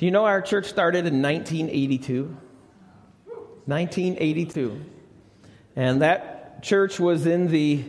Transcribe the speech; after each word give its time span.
Do 0.00 0.06
you 0.06 0.12
know 0.12 0.24
our 0.24 0.40
church 0.40 0.64
started 0.64 1.04
in 1.04 1.20
1982? 1.20 2.34
1982. 3.66 4.80
And 5.76 6.00
that 6.00 6.62
church 6.62 6.98
was 6.98 7.26
in 7.26 7.48
the 7.48 7.84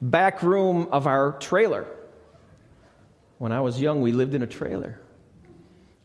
back 0.00 0.42
room 0.42 0.88
of 0.92 1.06
our 1.06 1.32
trailer. 1.32 1.84
When 3.36 3.52
I 3.52 3.60
was 3.60 3.78
young, 3.78 4.00
we 4.00 4.12
lived 4.12 4.32
in 4.32 4.40
a 4.40 4.46
trailer. 4.46 4.98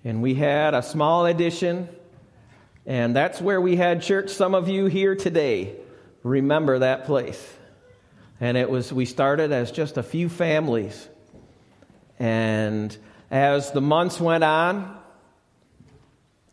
And 0.03 0.21
we 0.21 0.33
had 0.33 0.73
a 0.73 0.83
small 0.83 1.25
addition, 1.25 1.87
and 2.85 3.15
that's 3.15 3.39
where 3.39 3.61
we 3.61 3.77
had 3.77 4.01
church. 4.01 4.31
Some 4.31 4.53
of 4.53 4.67
you 4.67 4.87
here 4.87 5.15
today 5.15 5.77
remember 6.23 6.79
that 6.79 7.05
place. 7.05 7.41
And 8.41 8.57
it 8.57 8.69
was, 8.69 8.91
we 8.91 9.05
started 9.05 9.53
as 9.53 9.71
just 9.71 9.95
a 9.95 10.03
few 10.03 10.27
families. 10.27 11.07
And 12.19 12.97
as 13.29 13.71
the 13.71 13.79
months 13.79 14.19
went 14.19 14.43
on, 14.43 14.97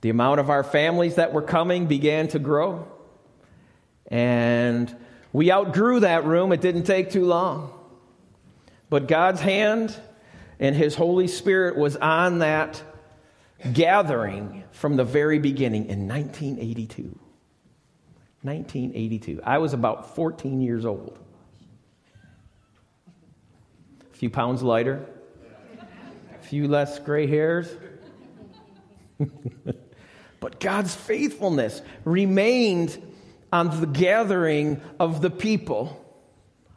the 0.01 0.11
amount 0.11 0.41
of 0.41 0.51
our 0.51 0.63
families 0.63 1.17
that 1.17 1.33
were 1.33 1.43
coming 1.43 1.87
began 1.87 2.29
to 2.29 2.39
grow. 2.39 2.87
And 4.07 4.95
we 5.33 5.53
outgrew 5.53 6.01
that 6.01 6.25
room. 6.25 6.53
It 6.53 6.61
didn't 6.61 6.85
take 6.85 7.11
too 7.11 7.25
long. 7.25 7.73
But 8.91 9.09
God's 9.09 9.41
hand 9.41 9.95
and 10.61 10.75
His 10.75 10.95
Holy 10.95 11.29
Spirit 11.29 11.77
was 11.77 11.97
on 11.97 12.39
that 12.39 12.83
gathering 13.73 14.65
from 14.71 14.97
the 14.97 15.05
very 15.05 15.39
beginning 15.39 15.87
in 15.87 16.09
1982. 16.09 17.19
1982. 18.43 19.41
I 19.43 19.59
was 19.59 19.73
about 19.73 20.15
14 20.15 20.61
years 20.61 20.85
old. 20.85 21.19
A 24.13 24.17
few 24.17 24.31
pounds 24.31 24.63
lighter, 24.63 25.05
a 26.33 26.43
few 26.45 26.69
less 26.69 26.99
gray 27.01 27.27
hairs. 27.27 27.69
but 30.41 30.61
God's 30.61 30.95
faithfulness 30.95 31.83
remained 32.05 33.01
on 33.53 33.81
the 33.81 33.87
gathering 33.87 34.81
of 35.01 35.21
the 35.21 35.31
people. 35.31 36.05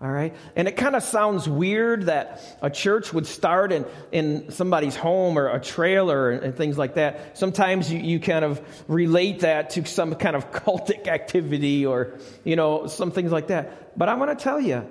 All 0.02 0.10
right? 0.10 0.36
And 0.56 0.68
it 0.68 0.78
kind 0.78 0.96
of 0.96 1.04
sounds 1.04 1.48
weird 1.48 2.08
that 2.08 2.42
a 2.60 2.72
church 2.72 3.14
would 3.14 3.28
start 3.28 3.72
in, 3.72 3.86
in 4.12 4.52
somebody's 4.52 4.96
home 4.96 5.38
or 5.38 5.50
a 5.50 5.62
trailer 5.62 6.32
and, 6.32 6.56
things 6.56 6.76
like 6.76 6.96
that. 6.96 7.38
Sometimes 7.38 7.92
you, 7.94 8.00
you 8.00 8.20
kind 8.20 8.44
of 8.44 8.60
relate 8.88 9.42
that 9.42 9.72
to 9.72 9.86
some 9.86 10.16
kind 10.16 10.36
of 10.36 10.52
cultic 10.66 11.08
activity 11.08 11.86
or, 11.86 12.18
you 12.44 12.56
know, 12.56 12.88
some 12.88 13.12
things 13.12 13.32
like 13.32 13.48
that. 13.48 13.96
But 13.98 14.10
I 14.10 14.16
want 14.16 14.38
to 14.38 14.44
tell 14.44 14.60
you, 14.60 14.88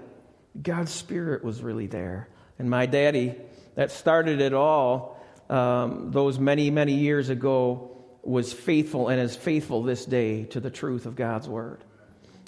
God's 0.60 0.92
Spirit 0.92 1.42
was 1.42 1.60
really 1.60 1.88
there. 1.88 2.28
And 2.60 2.70
my 2.70 2.86
daddy, 2.86 3.34
that 3.74 3.90
started 3.90 4.40
it 4.40 4.52
all 4.54 5.20
um, 5.48 6.12
those 6.12 6.38
many, 6.38 6.70
many 6.70 6.94
years 6.94 7.30
ago, 7.30 7.99
was 8.22 8.52
faithful 8.52 9.08
and 9.08 9.20
is 9.20 9.36
faithful 9.36 9.82
this 9.82 10.04
day 10.04 10.44
to 10.44 10.60
the 10.60 10.70
truth 10.70 11.06
of 11.06 11.16
God's 11.16 11.48
Word. 11.48 11.82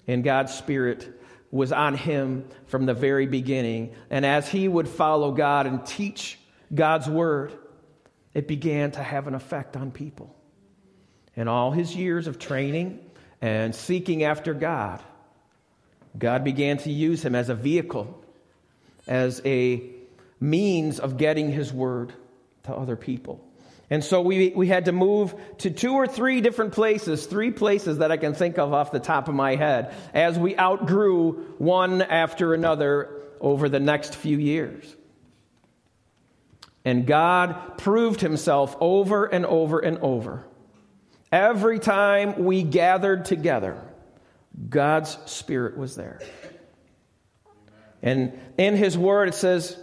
And 0.06 0.24
God's 0.24 0.52
Spirit 0.52 1.20
was 1.52 1.70
on 1.70 1.94
him 1.94 2.48
from 2.66 2.86
the 2.86 2.94
very 2.94 3.26
beginning. 3.26 3.94
And 4.10 4.26
as 4.26 4.48
he 4.48 4.66
would 4.66 4.88
follow 4.88 5.32
God 5.32 5.66
and 5.66 5.84
teach 5.86 6.38
God's 6.74 7.08
word, 7.08 7.52
it 8.32 8.48
began 8.48 8.90
to 8.92 9.02
have 9.02 9.28
an 9.28 9.34
effect 9.34 9.76
on 9.76 9.92
people. 9.92 10.34
In 11.36 11.48
all 11.48 11.70
his 11.70 11.94
years 11.94 12.26
of 12.26 12.38
training 12.38 12.98
and 13.42 13.74
seeking 13.74 14.24
after 14.24 14.54
God, 14.54 15.02
God 16.18 16.42
began 16.42 16.78
to 16.78 16.90
use 16.90 17.22
him 17.22 17.34
as 17.34 17.50
a 17.50 17.54
vehicle, 17.54 18.22
as 19.06 19.42
a 19.44 19.82
means 20.40 21.00
of 21.00 21.18
getting 21.18 21.50
his 21.50 21.72
word 21.72 22.14
to 22.64 22.72
other 22.72 22.96
people. 22.96 23.46
And 23.92 24.02
so 24.02 24.22
we, 24.22 24.54
we 24.56 24.68
had 24.68 24.86
to 24.86 24.92
move 24.92 25.34
to 25.58 25.70
two 25.70 25.92
or 25.92 26.06
three 26.06 26.40
different 26.40 26.72
places, 26.72 27.26
three 27.26 27.50
places 27.50 27.98
that 27.98 28.10
I 28.10 28.16
can 28.16 28.32
think 28.32 28.56
of 28.56 28.72
off 28.72 28.90
the 28.90 28.98
top 28.98 29.28
of 29.28 29.34
my 29.34 29.54
head, 29.54 29.94
as 30.14 30.38
we 30.38 30.56
outgrew 30.56 31.54
one 31.58 32.00
after 32.00 32.54
another 32.54 33.20
over 33.38 33.68
the 33.68 33.80
next 33.80 34.14
few 34.14 34.38
years. 34.38 34.96
And 36.86 37.06
God 37.06 37.76
proved 37.76 38.22
himself 38.22 38.74
over 38.80 39.26
and 39.26 39.44
over 39.44 39.80
and 39.80 39.98
over. 39.98 40.46
Every 41.30 41.78
time 41.78 42.46
we 42.46 42.62
gathered 42.62 43.26
together, 43.26 43.78
God's 44.70 45.18
Spirit 45.26 45.76
was 45.76 45.96
there. 45.96 46.22
And 48.00 48.40
in 48.56 48.74
His 48.74 48.96
Word, 48.96 49.28
it 49.28 49.34
says, 49.34 49.76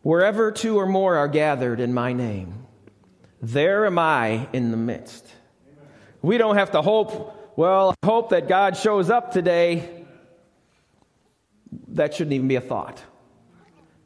Wherever 0.00 0.50
two 0.50 0.78
or 0.78 0.86
more 0.86 1.18
are 1.18 1.28
gathered 1.28 1.80
in 1.80 1.92
my 1.92 2.14
name, 2.14 2.59
there 3.40 3.86
am 3.86 3.98
I 3.98 4.48
in 4.52 4.70
the 4.70 4.76
midst. 4.76 5.26
We 6.22 6.38
don't 6.38 6.56
have 6.56 6.72
to 6.72 6.82
hope, 6.82 7.56
well, 7.56 7.94
I 8.02 8.06
hope 8.06 8.30
that 8.30 8.48
God 8.48 8.76
shows 8.76 9.10
up 9.10 9.32
today. 9.32 10.06
That 11.88 12.14
shouldn't 12.14 12.34
even 12.34 12.48
be 12.48 12.56
a 12.56 12.60
thought 12.60 13.02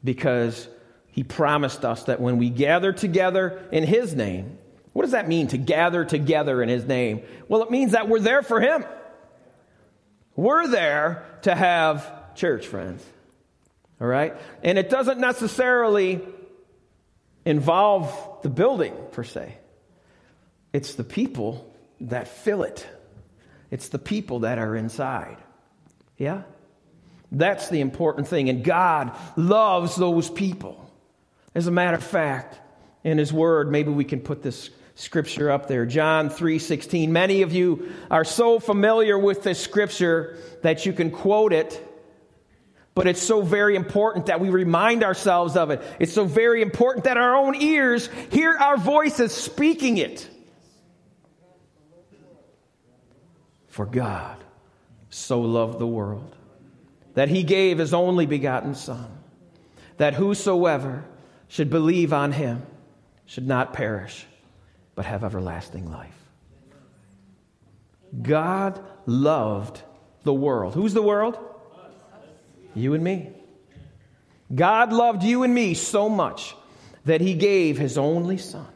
because 0.03 0.67
he 1.07 1.23
promised 1.23 1.83
us 1.83 2.03
that 2.03 2.21
when 2.21 2.37
we 2.37 2.49
gather 2.49 2.93
together 2.93 3.67
in 3.71 3.83
his 3.83 4.13
name, 4.13 4.57
what 4.93 5.01
does 5.01 5.11
that 5.11 5.27
mean 5.27 5.47
to 5.47 5.57
gather 5.57 6.05
together 6.05 6.61
in 6.61 6.69
his 6.69 6.85
name? 6.85 7.21
Well, 7.49 7.63
it 7.63 7.71
means 7.71 7.91
that 7.91 8.07
we're 8.07 8.19
there 8.19 8.43
for 8.43 8.61
him. 8.61 8.85
We're 10.35 10.67
there 10.67 11.25
to 11.41 11.55
have 11.55 12.35
church, 12.35 12.67
friends. 12.67 13.03
All 13.99 14.07
right? 14.07 14.35
And 14.63 14.77
it 14.77 14.89
doesn't 14.89 15.19
necessarily 15.19 16.21
involve 17.45 18.41
the 18.41 18.49
building 18.49 18.93
per 19.11 19.23
se, 19.23 19.57
it's 20.73 20.95
the 20.95 21.03
people 21.03 21.73
that 22.01 22.27
fill 22.27 22.63
it, 22.63 22.85
it's 23.71 23.89
the 23.89 23.99
people 23.99 24.39
that 24.39 24.57
are 24.57 24.75
inside. 24.75 25.37
Yeah? 26.17 26.43
That's 27.31 27.69
the 27.69 27.81
important 27.81 28.27
thing. 28.27 28.49
And 28.49 28.63
God 28.63 29.15
loves 29.35 29.95
those 29.95 30.29
people. 30.29 30.89
As 31.53 31.67
a 31.67 31.71
matter 31.71 31.97
of 31.97 32.03
fact, 32.03 32.59
in 33.03 33.17
His 33.17 33.31
Word, 33.33 33.71
maybe 33.71 33.91
we 33.91 34.05
can 34.05 34.21
put 34.21 34.41
this 34.41 34.69
scripture 34.97 35.51
up 35.51 35.67
there 35.67 35.85
john 35.85 36.29
3.16 36.29 37.09
many 37.09 37.41
of 37.41 37.51
you 37.51 37.91
are 38.09 38.23
so 38.23 38.59
familiar 38.59 39.19
with 39.19 39.43
this 39.43 39.59
scripture 39.59 40.37
that 40.61 40.85
you 40.85 40.93
can 40.93 41.11
quote 41.11 41.51
it 41.51 41.84
but 42.95 43.07
it's 43.07 43.21
so 43.21 43.41
very 43.41 43.75
important 43.75 44.27
that 44.27 44.39
we 44.39 44.49
remind 44.49 45.03
ourselves 45.03 45.57
of 45.57 45.69
it. 45.69 45.81
It's 45.99 46.13
so 46.13 46.23
very 46.23 46.61
important 46.61 47.03
that 47.03 47.17
our 47.17 47.35
own 47.35 47.53
ears 47.53 48.09
hear 48.31 48.57
our 48.57 48.77
voices 48.77 49.33
speaking 49.33 49.97
it. 49.97 50.27
For 53.67 53.85
God 53.85 54.37
so 55.09 55.41
loved 55.41 55.77
the 55.77 55.85
world 55.87 56.33
that 57.15 57.27
he 57.27 57.43
gave 57.43 57.77
his 57.79 57.93
only 57.93 58.25
begotten 58.25 58.75
Son, 58.75 59.07
that 59.97 60.13
whosoever 60.13 61.03
should 61.49 61.69
believe 61.69 62.13
on 62.13 62.31
him 62.31 62.65
should 63.25 63.47
not 63.47 63.73
perish, 63.73 64.25
but 64.95 65.05
have 65.05 65.25
everlasting 65.25 65.91
life. 65.91 66.15
God 68.21 68.81
loved 69.05 69.81
the 70.23 70.33
world. 70.33 70.73
Who's 70.73 70.93
the 70.93 71.01
world? 71.01 71.37
You 72.75 72.93
and 72.93 73.03
me. 73.03 73.29
God 74.53 74.93
loved 74.93 75.23
you 75.23 75.43
and 75.43 75.53
me 75.53 75.73
so 75.73 76.09
much 76.09 76.55
that 77.05 77.21
he 77.21 77.33
gave 77.33 77.77
his 77.77 77.97
only 77.97 78.37
son. 78.37 78.67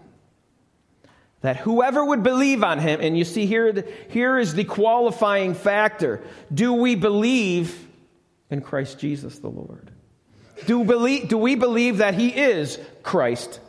That 1.42 1.58
whoever 1.58 2.04
would 2.04 2.24
believe 2.24 2.64
on 2.64 2.80
him, 2.80 3.00
and 3.02 3.18
you 3.18 3.24
see 3.24 3.46
here, 3.46 3.86
here 4.10 4.38
is 4.38 4.54
the 4.54 4.66
qualifying 4.66 5.54
factor. 5.54 6.22
Do 6.54 6.74
we 6.74 6.96
believe 6.96 7.88
in 8.50 8.62
Christ 8.62 9.00
Jesus 9.00 9.40
the 9.40 9.50
Lord? 9.50 9.92
Do, 10.66 10.84
believe, 10.84 11.30
do 11.30 11.38
we 11.38 11.56
believe 11.56 11.98
that 11.98 12.14
he 12.14 12.30
is 12.30 12.78
Christ? 13.04 13.60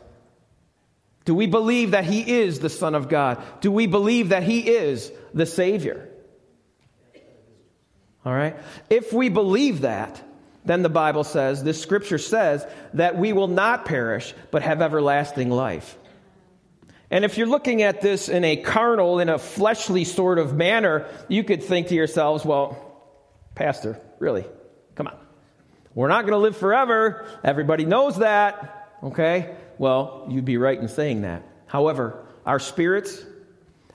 Do 1.25 1.35
we 1.35 1.47
believe 1.47 1.93
that 1.93 2.05
he 2.05 2.41
is 2.41 2.59
the 2.59 2.71
Son 2.71 2.95
of 2.95 3.09
God? 3.09 3.43
Do 3.61 3.71
we 3.71 3.87
believe 3.87 4.31
that 4.31 4.43
he 4.43 4.69
is 4.69 5.13
the 5.33 5.47
Savior? 5.47 6.10
All 8.25 8.33
right? 8.33 8.57
If 8.89 9.13
we 9.13 9.29
believe 9.29 9.83
that, 9.83 10.23
then 10.65 10.83
the 10.83 10.89
Bible 10.91 11.25
says, 11.25 11.65
this 11.65 11.81
scripture 11.81 12.19
says, 12.19 12.67
that 12.95 13.17
we 13.17 13.33
will 13.33 13.49
not 13.49 13.87
perish, 13.87 14.35
but 14.51 14.63
have 14.63 14.83
everlasting 14.83 15.51
life. 15.51 15.97
And 17.11 17.25
if 17.25 17.39
you're 17.39 17.49
looking 17.49 17.83
at 17.83 18.01
this 18.03 18.29
in 18.29 18.45
a 18.45 18.57
carnal, 18.57 19.19
in 19.19 19.29
a 19.29 19.39
fleshly 19.39 20.05
sort 20.05 20.39
of 20.39 20.55
manner, 20.55 21.07
you 21.29 21.43
could 21.43 21.63
think 21.63 21.89
to 21.89 21.95
yourselves, 21.95 22.45
well, 22.45 22.87
Pastor, 23.55 24.01
really? 24.19 24.45
Come 24.95 25.09
on. 25.09 25.17
We're 25.95 26.09
not 26.09 26.23
going 26.23 26.33
to 26.33 26.39
live 26.39 26.57
forever. 26.57 27.27
Everybody 27.43 27.85
knows 27.85 28.19
that. 28.19 28.93
Okay? 29.03 29.57
Well, 29.79 30.27
you'd 30.31 30.45
be 30.45 30.57
right 30.57 30.79
in 30.79 30.89
saying 30.89 31.23
that. 31.23 31.43
However, 31.67 32.27
our 32.47 32.59
spirits, 32.59 33.25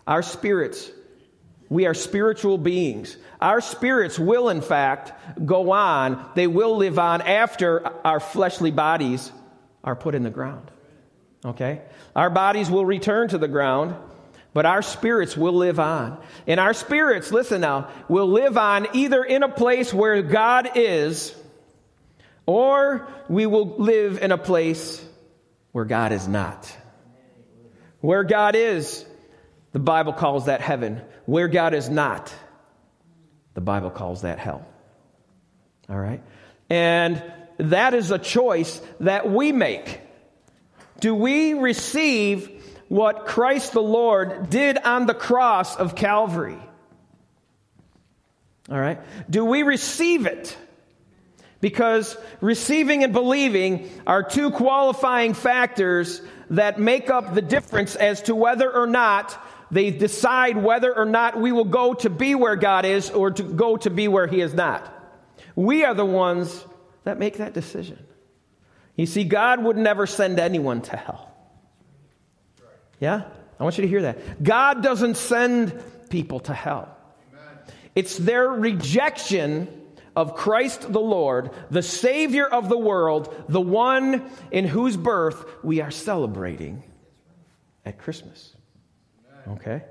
our 0.06 0.22
spirits 0.22 0.90
we 1.76 1.86
are 1.88 1.94
spiritual 1.94 2.58
beings. 2.58 3.18
Our 3.42 3.60
spirits 3.60 4.18
will, 4.18 4.48
in 4.48 4.62
fact, 4.62 5.12
go 5.46 5.72
on. 5.72 6.26
They 6.34 6.48
will 6.48 6.78
live 6.78 6.98
on 6.98 7.22
after 7.22 7.86
our 8.08 8.22
fleshly 8.22 8.72
bodies 8.72 9.30
are 9.84 9.94
put 9.94 10.16
in 10.16 10.24
the 10.24 10.30
ground. 10.30 10.72
Okay? 11.44 11.82
Our 12.16 12.30
bodies 12.30 12.72
will 12.72 12.86
return 12.86 13.28
to 13.28 13.38
the 13.38 13.50
ground, 13.50 13.94
but 14.54 14.66
our 14.66 14.82
spirits 14.82 15.36
will 15.36 15.52
live 15.52 15.78
on. 15.78 16.18
And 16.48 16.62
our 16.62 16.74
spirits, 16.74 17.34
listen 17.34 17.60
now, 17.60 17.90
will 18.08 18.30
live 18.30 18.58
on 18.58 18.88
either 18.94 19.22
in 19.22 19.44
a 19.44 19.50
place 19.50 19.94
where 19.94 20.22
God 20.22 20.70
is, 20.76 21.36
or 22.46 23.06
we 23.28 23.48
will 23.48 23.76
live 23.80 24.24
in 24.24 24.32
a 24.32 24.38
place 24.38 25.06
where 25.74 25.84
God 25.84 26.14
is 26.14 26.26
not. 26.26 26.74
Where 28.00 28.24
God 28.24 28.56
is, 28.56 29.06
the 29.74 29.80
Bible 29.80 30.14
calls 30.14 30.46
that 30.46 30.62
heaven. 30.62 31.02
Where 31.26 31.48
God 31.48 31.74
is 31.74 31.90
not, 31.90 32.34
the 33.54 33.62
Bible 33.62 33.90
calls 33.90 34.22
that 34.22 34.40
hell. 34.40 34.66
All 35.90 36.00
right? 36.00 36.22
And 36.70 37.22
that 37.58 37.94
is 37.94 38.12
a 38.12 38.20
choice 38.20 38.82
that 39.00 39.30
we 39.30 39.52
make. 39.52 40.02
Do 41.00 41.16
we 41.16 41.54
receive 41.54 42.52
what 42.88 43.26
Christ 43.26 43.74
the 43.74 43.82
Lord 43.82 44.50
did 44.50 44.78
on 44.78 45.06
the 45.06 45.14
cross 45.14 45.76
of 45.76 45.96
Calvary? 45.96 46.60
All 48.70 48.80
right? 48.80 49.00
Do 49.30 49.46
we 49.46 49.64
receive 49.64 50.26
it? 50.26 50.56
Because 51.62 52.18
receiving 52.42 53.04
and 53.04 53.14
believing 53.14 53.90
are 54.06 54.24
two 54.24 54.52
qualifying 54.52 55.34
factors 55.34 56.22
that 56.52 56.80
make 56.80 57.10
up 57.10 57.34
the 57.34 57.42
difference 57.42 57.96
as 57.96 58.22
to 58.24 58.36
whether 58.36 58.72
or 58.72 58.86
not 58.86 59.40
they 59.72 59.92
decide 59.92 60.58
whether 60.58 60.96
or 60.96 61.06
not 61.06 61.40
we 61.40 61.52
will 61.52 61.66
go 61.66 61.94
to 61.96 62.10
be 62.10 62.36
where 62.36 62.56
God 62.56 62.86
is 62.86 63.10
or 63.10 63.32
to 63.32 63.44
go 63.44 63.78
to 63.78 63.90
be 63.90 64.08
where 64.08 64.28
He 64.28 64.42
is 64.42 64.54
not. 64.54 64.92
We 65.56 65.84
are 65.84 65.94
the 65.94 66.06
ones 66.06 66.66
that 67.04 67.18
make 67.18 67.38
that 67.38 67.54
decision. 67.54 68.00
You 68.96 69.06
see, 69.06 69.24
God 69.24 69.64
would 69.64 69.78
never 69.78 70.08
send 70.08 70.40
anyone 70.40 70.82
to 70.84 70.98
hell. 70.98 71.32
Yeah? 73.00 73.24
I 73.60 73.64
want 73.64 73.78
you 73.78 73.84
to 73.84 73.88
hear 73.88 74.04
that. 74.04 74.44
God 74.44 74.84
doesn't 74.84 75.16
send 75.16 75.82
people 76.10 76.40
to 76.42 76.54
hell. 76.54 76.96
It's 77.94 78.18
their 78.18 78.50
rejection 78.50 79.68
of 80.16 80.36
Christ 80.36 80.92
the 80.92 81.00
Lord, 81.00 81.52
the 81.70 81.82
Savior 81.82 82.46
of 82.46 82.70
the 82.70 82.78
world, 82.78 83.34
the 83.50 83.62
one 83.62 84.30
in 84.52 84.66
whose 84.66 84.98
birth 84.98 85.46
we 85.64 85.82
are 85.82 85.92
celebrating 85.92 86.84
at 87.86 87.98
Christmas. 87.98 88.55
Okay? 89.48 89.84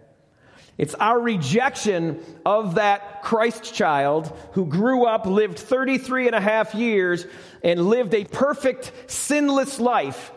It's 0.76 0.94
our 0.94 1.20
rejection 1.20 2.20
of 2.44 2.76
that 2.76 3.22
Christ 3.22 3.74
child 3.74 4.36
who 4.52 4.66
grew 4.66 5.04
up, 5.06 5.26
lived 5.26 5.58
33 5.58 6.26
and 6.26 6.34
a 6.34 6.40
half 6.40 6.74
years, 6.74 7.26
and 7.62 7.88
lived 7.88 8.12
a 8.14 8.24
perfect, 8.24 8.92
sinless 9.06 9.78
life, 9.78 10.32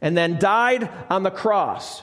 and 0.00 0.16
then 0.16 0.38
died 0.38 0.90
on 1.08 1.22
the 1.22 1.30
cross, 1.30 2.02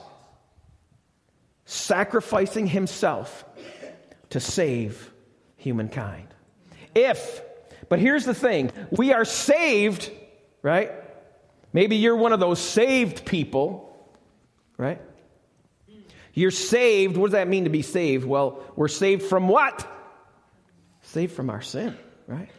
sacrificing 1.66 2.68
himself 2.68 3.44
to 4.30 4.40
save 4.40 5.12
humankind. 5.58 6.28
If, 6.96 7.42
but 7.90 8.00
here's 8.00 8.24
the 8.24 8.34
thing 8.34 8.72
we 8.92 9.12
are 9.12 9.26
saved, 9.26 10.10
right? 10.62 10.92
Maybe 11.74 11.98
you're 11.98 12.16
one 12.16 12.32
of 12.32 12.40
those 12.40 12.60
saved 12.60 13.26
people, 13.26 14.10
right? 14.78 15.02
You're 16.34 16.52
saved. 16.52 17.18
What 17.18 17.28
does 17.28 17.34
that 17.34 17.48
mean 17.48 17.66
to 17.66 17.70
be 17.70 17.82
saved? 17.82 18.26
Well, 18.26 18.64
we're 18.76 18.88
saved 18.88 19.24
from 19.24 19.48
what? 19.48 19.88
Saved 21.02 21.34
from 21.34 21.50
our 21.50 21.62
sin, 21.62 21.98
right? 22.28 22.50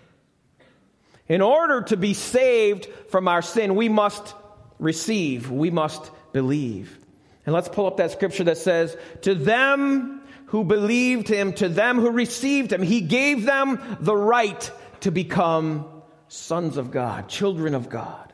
In 1.29 1.41
order 1.41 1.83
to 1.83 1.97
be 1.97 2.15
saved 2.15 2.87
from 3.09 3.29
our 3.29 3.43
sin, 3.43 3.75
we 3.75 3.89
must 3.89 4.35
receive, 4.79 5.51
we 5.51 5.71
must 5.71 6.11
believe. 6.33 6.99
And 7.47 7.55
let's 7.55 7.69
pull 7.69 7.87
up 7.87 7.97
that 7.97 8.11
scripture 8.11 8.45
that 8.45 8.59
says, 8.59 8.97
To 9.23 9.35
them 9.35 10.23
who 10.47 10.65
believed 10.65 11.29
him, 11.29 11.53
to 11.55 11.69
them 11.69 11.99
who 11.99 12.11
received 12.11 12.73
him, 12.73 12.83
he 12.83 13.01
gave 13.01 13.45
them 13.45 13.81
the 14.01 14.17
right 14.17 14.71
to 15.01 15.11
become 15.11 16.03
sons 16.29 16.77
of 16.77 16.91
God, 16.91 17.29
children 17.29 17.75
of 17.75 17.89
God. 17.89 18.32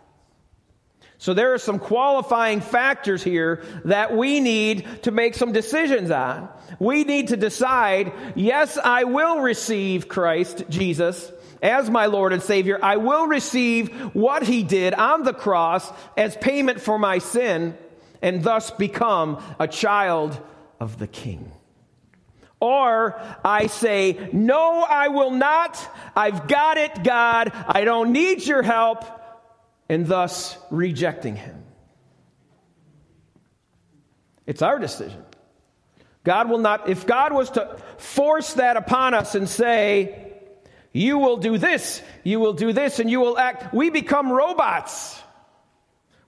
So 1.21 1.35
there 1.35 1.53
are 1.53 1.59
some 1.59 1.81
qualifying 1.81 2.61
factors 2.61 3.25
here 3.25 3.65
that 3.85 4.17
we 4.17 4.39
need 4.39 4.87
to 5.03 5.11
make 5.11 5.35
some 5.35 5.51
decisions 5.51 6.13
on. 6.13 6.49
We 6.79 7.03
need 7.03 7.29
to 7.29 7.37
decide, 7.37 8.13
yes, 8.37 8.79
I 8.79 9.03
will 9.05 9.41
receive 9.41 10.07
Christ 10.07 10.65
Jesus 10.69 11.33
as 11.61 11.91
my 11.91 12.07
Lord 12.07 12.33
and 12.33 12.41
Savior. 12.41 12.79
I 12.81 12.99
will 12.99 13.27
receive 13.27 13.89
what 14.15 14.45
he 14.45 14.63
did 14.63 14.95
on 14.95 15.25
the 15.25 15.35
cross 15.35 15.91
as 16.17 16.37
payment 16.37 16.81
for 16.81 17.01
my 17.01 17.19
sin 17.19 17.77
and 18.23 18.45
thus 18.45 18.71
become 18.71 19.43
a 19.59 19.67
child 19.67 20.41
of 20.79 21.01
the 21.01 21.09
King. 21.09 21.51
Or 22.61 23.21
I 23.45 23.67
say, 23.67 24.31
no, 24.33 24.83
I 24.83 25.09
will 25.09 25.33
not. 25.33 25.79
I've 26.15 26.47
got 26.47 26.77
it, 26.77 27.03
God. 27.03 27.53
I 27.67 27.83
don't 27.85 28.13
need 28.13 28.47
your 28.47 28.63
help 28.63 29.05
and 29.89 30.07
thus 30.07 30.57
rejecting 30.71 31.37
him. 31.37 31.65
It's 34.47 34.63
our 34.63 34.79
decision. 34.79 35.25
God 36.25 36.51
will 36.51 36.59
not, 36.59 36.89
if 36.89 37.07
God 37.07 37.33
was 37.33 37.51
to 37.51 37.77
force 37.99 38.55
that 38.55 38.77
upon 38.77 39.15
us 39.15 39.35
and 39.35 39.49
say, 39.49 40.33
you 40.93 41.19
will 41.19 41.37
do 41.37 41.59
this, 41.59 42.03
you 42.25 42.41
will 42.41 42.55
do 42.55 42.73
this, 42.73 42.99
and 42.99 43.11
you 43.11 43.21
will 43.21 43.39
act, 43.39 43.73
we 43.75 43.91
become 43.91 44.31
robots. 44.31 45.21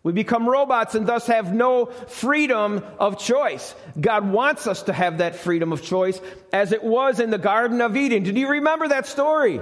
We 0.03 0.12
become 0.12 0.49
robots 0.49 0.95
and 0.95 1.07
thus 1.07 1.27
have 1.27 1.53
no 1.53 1.87
freedom 1.87 2.83
of 2.99 3.19
choice. 3.19 3.75
God 4.01 4.31
wants 4.31 4.67
us 4.67 4.85
to 4.85 4.95
have 4.95 5.19
that 5.19 5.37
freedom 5.37 5.73
of 5.73 5.83
choice 5.83 6.19
as 6.53 6.73
it 6.73 6.83
was 6.83 7.21
in 7.21 7.29
the 7.31 7.39
Garden 7.39 7.83
of 7.83 7.97
Eden. 7.97 8.23
Did 8.23 8.39
you 8.39 8.49
remember 8.49 8.89
that 8.89 9.07
story? 9.07 9.61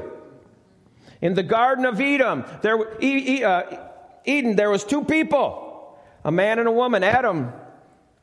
In 1.20 1.34
the 1.34 1.42
Garden 1.42 1.84
of 1.84 2.00
Eden, 2.00 2.44
there, 2.62 2.78
uh, 2.78 3.87
Eden, 4.28 4.56
there 4.56 4.70
was 4.70 4.84
two 4.84 5.04
people, 5.04 5.98
a 6.24 6.30
man 6.30 6.58
and 6.58 6.68
a 6.68 6.72
woman, 6.72 7.02
Adam 7.02 7.52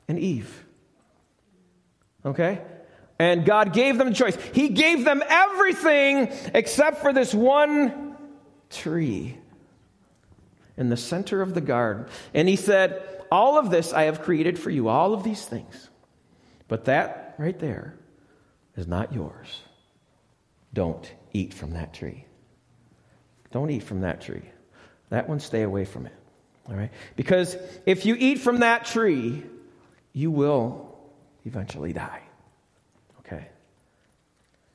and 0.08 0.20
Eve. 0.20 0.66
Okay? 2.24 2.62
And 3.18 3.46
God 3.46 3.74
gave 3.74 3.98
them 3.98 4.10
a 4.10 4.14
choice. 4.14 4.38
He 4.54 4.70
gave 4.70 5.04
them 5.04 5.24
everything 5.28 6.32
except 6.54 7.02
for 7.02 7.12
this 7.12 7.34
one 7.34 8.16
tree 8.70 9.38
in 10.78 10.90
the 10.90 10.98
center 10.98 11.42
of 11.42 11.54
the 11.54 11.62
garden. 11.62 12.06
And 12.34 12.48
he 12.48 12.56
said, 12.56 13.24
All 13.32 13.58
of 13.58 13.70
this 13.70 13.94
I 13.94 14.04
have 14.04 14.22
created 14.22 14.60
for 14.60 14.70
you, 14.70 14.90
all 14.90 15.14
of 15.14 15.24
these 15.24 15.46
things. 15.46 15.90
But 16.68 16.86
that 16.86 17.36
right 17.38 17.58
there 17.58 17.96
is 18.76 18.88
not 18.88 19.14
yours. 19.14 19.62
Don't 20.74 21.12
eat 21.32 21.54
from 21.54 21.74
that 21.74 21.94
tree. 21.94 22.26
Don't 23.52 23.70
eat 23.70 23.84
from 23.84 24.02
that 24.02 24.20
tree. 24.20 24.50
That 25.10 25.30
one, 25.30 25.40
stay 25.40 25.62
away 25.62 25.86
from 25.86 26.06
it. 26.06 26.14
All 26.70 26.76
right? 26.76 26.92
Because 27.16 27.56
if 27.86 28.06
you 28.06 28.16
eat 28.18 28.40
from 28.40 28.60
that 28.60 28.86
tree, 28.86 29.44
you 30.14 30.32
will 30.32 30.98
eventually 31.46 31.94
die. 31.94 32.22
Okay? 33.20 33.48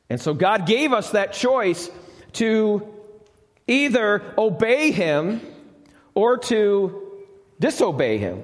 And 0.08 0.20
so 0.20 0.34
God 0.34 0.66
gave 0.66 0.92
us 0.92 1.10
that 1.10 1.32
choice 1.32 1.90
to 2.34 2.86
either 3.66 4.34
obey 4.38 4.92
Him 4.92 5.40
or 6.14 6.38
to 6.38 7.18
disobey 7.58 8.18
Him. 8.18 8.42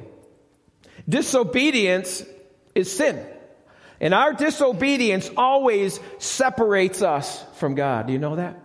Disobedience 1.08 2.24
is 2.74 2.94
sin. 2.94 3.24
And 4.00 4.12
our 4.12 4.32
disobedience 4.32 5.30
always 5.36 6.00
separates 6.18 7.00
us 7.00 7.42
from 7.54 7.74
God. 7.74 8.08
Do 8.08 8.12
you 8.12 8.18
know 8.18 8.36
that? 8.36 8.60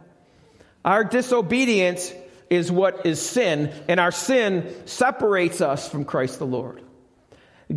Our 0.84 1.04
disobedience 1.04 2.12
is 2.52 2.70
what 2.70 3.06
is 3.06 3.22
sin, 3.22 3.74
and 3.88 3.98
our 3.98 4.12
sin 4.12 4.76
separates 4.86 5.62
us 5.62 5.88
from 5.88 6.04
Christ 6.04 6.38
the 6.38 6.46
Lord. 6.46 6.82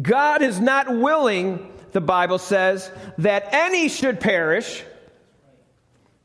God 0.02 0.42
is 0.42 0.60
not 0.60 0.92
willing, 0.92 1.72
the 1.92 2.00
Bible 2.00 2.38
says, 2.38 2.90
that 3.18 3.48
any 3.52 3.88
should 3.88 4.18
perish. 4.18 4.82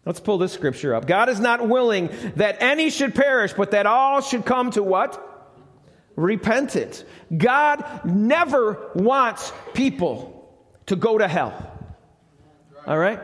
Let's 0.04 0.20
pull 0.20 0.40
this 0.40 0.52
scripture 0.52 0.96
up. 0.96 1.06
God 1.06 1.30
is 1.30 1.40
not 1.40 1.70
willing 1.70 2.10
that 2.38 2.58
any 2.60 2.90
should 2.90 3.14
perish, 3.14 3.54
but 3.54 3.72
that 3.72 3.86
all 3.86 4.22
should 4.22 4.46
come 4.46 4.72
to 4.72 4.82
what? 4.82 5.24
Repentance. 6.16 7.04
God 7.36 8.04
never 8.04 8.90
wants 8.96 9.54
people 9.76 10.52
to 10.88 10.96
go 10.96 11.20
to 11.20 11.28
hell. 11.28 11.54
All 12.88 12.98
right? 12.98 13.20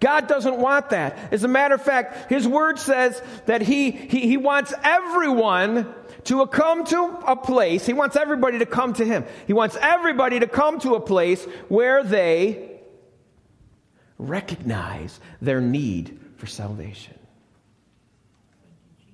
God 0.00 0.28
doesn't 0.28 0.58
want 0.58 0.90
that. 0.90 1.32
As 1.32 1.44
a 1.44 1.48
matter 1.48 1.74
of 1.74 1.82
fact, 1.82 2.30
His 2.30 2.46
Word 2.46 2.78
says 2.78 3.20
that 3.46 3.62
He, 3.62 3.90
he, 3.90 4.20
he 4.20 4.36
wants 4.36 4.74
everyone 4.82 5.92
to 6.24 6.46
come 6.46 6.84
to 6.86 7.04
a 7.26 7.36
place, 7.36 7.86
He 7.86 7.92
wants 7.92 8.16
everybody 8.16 8.58
to 8.58 8.66
come 8.66 8.92
to 8.94 9.04
Him. 9.04 9.24
He 9.46 9.52
wants 9.52 9.76
everybody 9.80 10.40
to 10.40 10.46
come 10.46 10.80
to 10.80 10.94
a 10.94 11.00
place 11.00 11.42
where 11.68 12.02
they 12.02 12.80
recognize 14.18 15.18
their 15.40 15.60
need 15.60 16.18
for 16.36 16.46
salvation. 16.46 17.14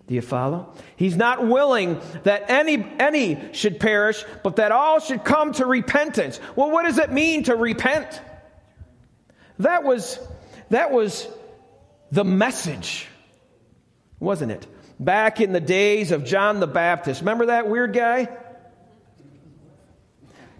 Do 0.07 0.15
you 0.15 0.21
follow? 0.21 0.75
He's 0.97 1.17
not 1.17 1.47
willing 1.47 2.01
that 2.25 2.51
any, 2.51 2.85
any 2.99 3.53
should 3.53 3.79
perish, 3.79 4.25
but 4.43 4.57
that 4.57 4.73
all 4.73 5.01
should 5.01 5.25
come 5.25 5.53
to 5.55 5.67
repentance. 5.67 6.41
Well, 6.57 6.71
what 6.71 6.85
does 6.85 6.99
it 6.99 7.13
mean 7.13 7.45
to 7.45 7.57
repent? 7.57 8.21
That 9.61 9.85
was, 9.85 10.19
that 10.73 10.91
was 10.91 11.29
the 12.11 12.25
message, 12.25 13.07
wasn't 14.19 14.53
it? 14.53 14.67
Back 14.99 15.41
in 15.41 15.53
the 15.53 15.61
days 15.61 16.13
of 16.13 16.25
John 16.25 16.61
the 16.61 16.67
Baptist. 16.67 17.21
Remember 17.21 17.47
that 17.47 17.69
weird 17.69 17.93
guy? 17.93 18.29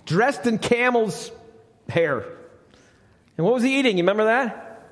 Dressed 0.05 0.47
in 0.47 0.59
camel's 0.59 1.31
hair. 1.89 2.25
And 3.39 3.47
what 3.47 3.55
was 3.55 3.63
he 3.63 3.79
eating? 3.79 3.97
You 3.97 4.03
remember 4.03 4.25
that? 4.25 4.87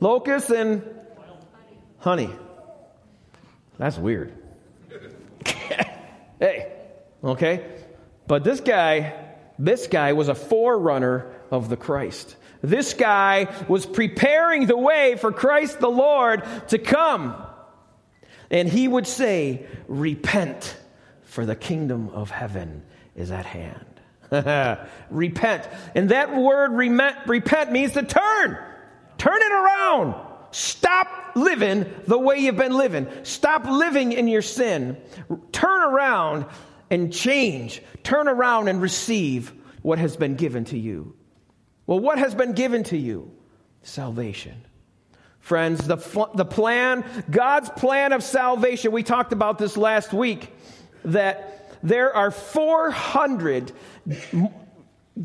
Locusts 0.00 0.50
and 0.50 0.82
honey. 1.98 2.30
That's 3.78 3.96
weird. 3.96 4.34
hey, 6.38 6.72
okay? 7.24 7.64
But 8.26 8.44
this 8.44 8.60
guy, 8.60 9.14
this 9.58 9.86
guy 9.86 10.12
was 10.12 10.28
a 10.28 10.34
forerunner 10.34 11.32
of 11.50 11.70
the 11.70 11.76
Christ. 11.78 12.36
This 12.64 12.94
guy 12.94 13.54
was 13.68 13.84
preparing 13.84 14.64
the 14.66 14.76
way 14.76 15.16
for 15.16 15.30
Christ 15.30 15.80
the 15.80 15.90
Lord 15.90 16.42
to 16.68 16.78
come. 16.78 17.36
And 18.50 18.66
he 18.66 18.88
would 18.88 19.06
say, 19.06 19.66
Repent, 19.86 20.74
for 21.24 21.44
the 21.44 21.56
kingdom 21.56 22.08
of 22.08 22.30
heaven 22.30 22.82
is 23.14 23.30
at 23.30 23.44
hand. 23.44 23.84
repent. 25.10 25.68
And 25.94 26.08
that 26.08 26.34
word 26.34 26.72
repent 27.26 27.70
means 27.70 27.92
to 27.92 28.02
turn. 28.02 28.58
Turn 29.18 29.42
it 29.42 29.52
around. 29.52 30.14
Stop 30.50 31.32
living 31.34 31.84
the 32.06 32.18
way 32.18 32.38
you've 32.38 32.56
been 32.56 32.76
living. 32.76 33.08
Stop 33.24 33.66
living 33.66 34.12
in 34.12 34.26
your 34.26 34.40
sin. 34.40 34.96
Turn 35.52 35.82
around 35.82 36.46
and 36.90 37.12
change. 37.12 37.82
Turn 38.04 38.26
around 38.26 38.68
and 38.68 38.80
receive 38.80 39.52
what 39.82 39.98
has 39.98 40.16
been 40.16 40.36
given 40.36 40.64
to 40.66 40.78
you. 40.78 41.14
Well, 41.86 42.00
what 42.00 42.18
has 42.18 42.34
been 42.34 42.52
given 42.52 42.84
to 42.84 42.96
you? 42.96 43.30
Salvation. 43.82 44.64
Friends, 45.40 45.86
the, 45.86 45.96
the 46.34 46.44
plan, 46.44 47.04
God's 47.30 47.68
plan 47.70 48.12
of 48.12 48.22
salvation, 48.22 48.92
we 48.92 49.02
talked 49.02 49.32
about 49.32 49.58
this 49.58 49.76
last 49.76 50.12
week, 50.12 50.50
that 51.04 51.78
there 51.82 52.16
are 52.16 52.30
400 52.30 53.72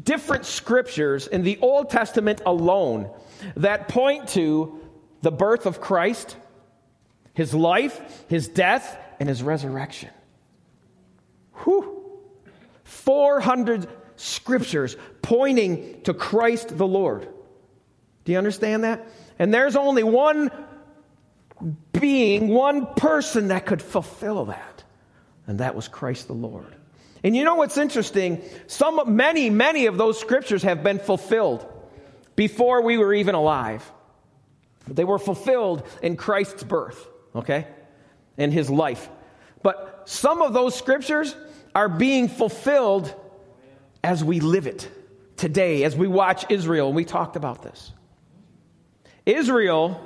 different 0.03 0.45
scriptures 0.45 1.27
in 1.27 1.43
the 1.43 1.57
Old 1.61 1.89
Testament 1.89 2.41
alone 2.45 3.09
that 3.55 3.87
point 3.87 4.27
to 4.29 4.79
the 5.21 5.31
birth 5.31 5.65
of 5.65 5.79
Christ, 5.79 6.35
his 7.33 7.53
life, 7.53 8.25
his 8.27 8.49
death, 8.49 8.97
and 9.21 9.29
his 9.29 9.41
resurrection. 9.41 10.09
Whew. 11.63 11.95
400 12.83 13.87
scriptures 14.19 14.97
pointing 15.21 16.01
to 16.03 16.13
Christ 16.13 16.77
the 16.77 16.87
Lord. 16.87 17.27
Do 18.25 18.31
you 18.31 18.37
understand 18.37 18.83
that? 18.83 19.07
And 19.39 19.53
there's 19.53 19.75
only 19.75 20.03
one 20.03 20.51
being, 21.93 22.49
one 22.49 22.85
person 22.95 23.47
that 23.47 23.65
could 23.65 23.81
fulfill 23.81 24.45
that. 24.45 24.83
And 25.47 25.59
that 25.59 25.75
was 25.75 25.87
Christ 25.87 26.27
the 26.27 26.33
Lord. 26.33 26.75
And 27.23 27.35
you 27.35 27.43
know 27.43 27.55
what's 27.55 27.77
interesting? 27.77 28.41
Some, 28.67 29.15
many, 29.15 29.49
many 29.49 29.87
of 29.87 29.97
those 29.97 30.19
scriptures 30.19 30.63
have 30.63 30.83
been 30.83 30.99
fulfilled 30.99 31.65
before 32.35 32.81
we 32.81 32.97
were 32.97 33.13
even 33.13 33.35
alive. 33.35 33.89
They 34.87 35.03
were 35.03 35.19
fulfilled 35.19 35.87
in 36.01 36.15
Christ's 36.17 36.63
birth, 36.63 37.07
okay? 37.35 37.67
In 38.37 38.51
his 38.51 38.69
life. 38.69 39.09
But 39.61 40.03
some 40.05 40.41
of 40.41 40.53
those 40.53 40.75
scriptures 40.75 41.35
are 41.75 41.89
being 41.89 42.27
fulfilled 42.27 43.13
as 44.03 44.23
we 44.23 44.39
live 44.39 44.67
it 44.67 44.89
today, 45.37 45.83
as 45.83 45.95
we 45.95 46.07
watch 46.07 46.45
Israel. 46.49 46.87
And 46.87 46.95
we 46.95 47.05
talked 47.05 47.35
about 47.35 47.61
this. 47.63 47.91
Israel 49.25 50.01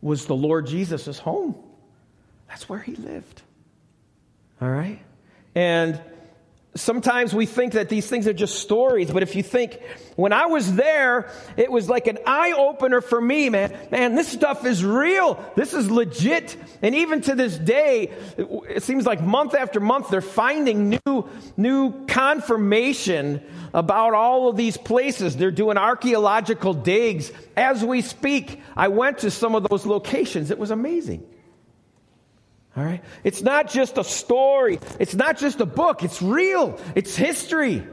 was 0.00 0.26
the 0.26 0.34
Lord 0.34 0.66
Jesus' 0.66 1.18
home. 1.18 1.56
That's 2.48 2.68
where 2.68 2.78
he 2.78 2.94
lived. 2.94 3.42
All 4.60 4.70
right? 4.70 5.00
And 5.54 6.00
sometimes 6.74 7.34
we 7.34 7.46
think 7.46 7.72
that 7.72 7.88
these 7.88 8.06
things 8.06 8.26
are 8.26 8.32
just 8.32 8.60
stories, 8.60 9.10
but 9.10 9.22
if 9.22 9.34
you 9.34 9.42
think, 9.42 9.80
when 10.16 10.32
I 10.32 10.46
was 10.46 10.74
there, 10.74 11.30
it 11.56 11.70
was 11.70 11.88
like 11.88 12.06
an 12.06 12.18
eye 12.26 12.52
opener 12.56 13.00
for 13.00 13.20
me, 13.20 13.50
man. 13.50 13.76
Man, 13.90 14.14
this 14.14 14.28
stuff 14.28 14.64
is 14.64 14.84
real. 14.84 15.42
This 15.56 15.74
is 15.74 15.90
legit. 15.90 16.56
And 16.82 16.94
even 16.94 17.20
to 17.22 17.34
this 17.34 17.56
day, 17.56 18.12
it 18.36 18.82
seems 18.82 19.06
like 19.06 19.20
month 19.20 19.54
after 19.54 19.80
month, 19.80 20.10
they're 20.10 20.20
finding 20.20 20.98
new, 21.06 21.28
new 21.56 22.06
confirmation 22.06 23.42
about 23.74 24.14
all 24.14 24.48
of 24.48 24.56
these 24.56 24.76
places. 24.76 25.36
They're 25.36 25.50
doing 25.50 25.76
archaeological 25.76 26.74
digs 26.74 27.32
as 27.56 27.84
we 27.84 28.02
speak. 28.02 28.60
I 28.76 28.88
went 28.88 29.18
to 29.18 29.30
some 29.30 29.54
of 29.54 29.68
those 29.68 29.86
locations. 29.86 30.50
It 30.50 30.58
was 30.58 30.70
amazing. 30.70 31.24
All 32.78 32.84
right? 32.84 33.02
It's 33.24 33.42
not 33.42 33.68
just 33.68 33.98
a 33.98 34.04
story, 34.04 34.78
it's 35.00 35.14
not 35.14 35.36
just 35.36 35.60
a 35.60 35.66
book, 35.66 36.04
it's 36.04 36.22
real, 36.22 36.78
it's 36.94 37.16
history. 37.16 37.84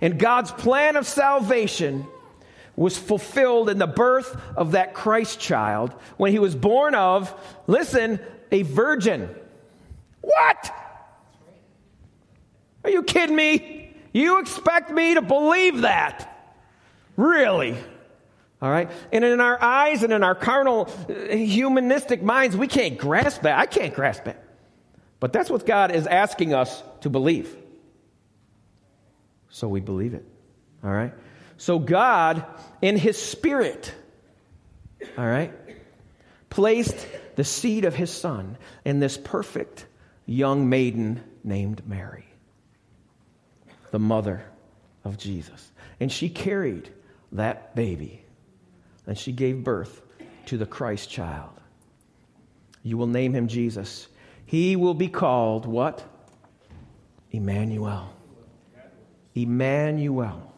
And 0.00 0.16
God's 0.18 0.52
plan 0.52 0.94
of 0.94 1.06
salvation 1.06 2.06
was 2.76 2.96
fulfilled 2.96 3.68
in 3.68 3.78
the 3.78 3.88
birth 3.88 4.40
of 4.56 4.72
that 4.72 4.94
Christ 4.94 5.40
child 5.40 5.92
when 6.18 6.30
he 6.30 6.38
was 6.38 6.54
born 6.54 6.94
of, 6.94 7.34
listen, 7.66 8.20
a 8.52 8.62
virgin. 8.62 9.28
What? 10.20 10.72
Are 12.84 12.90
you 12.90 13.02
kidding 13.02 13.34
me? 13.34 13.92
You 14.12 14.38
expect 14.38 14.92
me 14.92 15.14
to 15.14 15.22
believe 15.22 15.80
that? 15.80 16.54
Really? 17.16 17.76
All 18.62 18.70
right? 18.70 18.90
And 19.12 19.24
in 19.24 19.40
our 19.40 19.60
eyes 19.62 20.02
and 20.02 20.12
in 20.12 20.22
our 20.22 20.34
carnal, 20.34 20.88
uh, 21.08 21.34
humanistic 21.34 22.22
minds, 22.22 22.56
we 22.56 22.66
can't 22.66 22.98
grasp 22.98 23.42
that. 23.42 23.58
I 23.58 23.66
can't 23.66 23.94
grasp 23.94 24.26
it. 24.26 24.38
But 25.18 25.32
that's 25.32 25.50
what 25.50 25.66
God 25.66 25.92
is 25.92 26.06
asking 26.06 26.54
us 26.54 26.82
to 27.02 27.10
believe. 27.10 27.54
So 29.48 29.68
we 29.68 29.80
believe 29.80 30.14
it. 30.14 30.24
All 30.84 30.90
right? 30.90 31.12
So 31.56 31.78
God, 31.78 32.44
in 32.80 32.96
His 32.96 33.20
Spirit, 33.20 33.94
all 35.16 35.26
right, 35.26 35.52
placed 36.48 37.06
the 37.36 37.44
seed 37.44 37.84
of 37.84 37.94
His 37.94 38.10
Son 38.10 38.56
in 38.84 39.00
this 39.00 39.18
perfect 39.18 39.86
young 40.26 40.68
maiden 40.68 41.22
named 41.44 41.86
Mary, 41.86 42.26
the 43.90 43.98
mother 43.98 44.42
of 45.04 45.18
Jesus. 45.18 45.70
And 45.98 46.10
she 46.10 46.28
carried 46.28 46.90
that 47.32 47.74
baby 47.74 48.24
and 49.10 49.18
she 49.18 49.32
gave 49.32 49.64
birth 49.64 50.02
to 50.46 50.56
the 50.56 50.64
Christ 50.64 51.10
child. 51.10 51.50
You 52.84 52.96
will 52.96 53.08
name 53.08 53.34
him 53.34 53.48
Jesus. 53.48 54.06
He 54.46 54.76
will 54.76 54.94
be 54.94 55.08
called 55.08 55.66
what? 55.66 56.04
Emmanuel. 57.32 58.14
Emmanuel. 59.34 60.54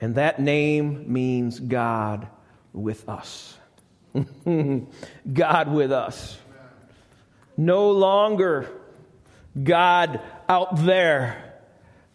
And 0.00 0.14
that 0.14 0.38
name 0.38 1.12
means 1.12 1.58
God 1.58 2.28
with 2.72 3.08
us. 3.08 3.58
God 4.44 5.72
with 5.72 5.90
us. 5.90 6.38
No 7.56 7.90
longer 7.90 8.70
God 9.60 10.20
out 10.48 10.84
there, 10.84 11.58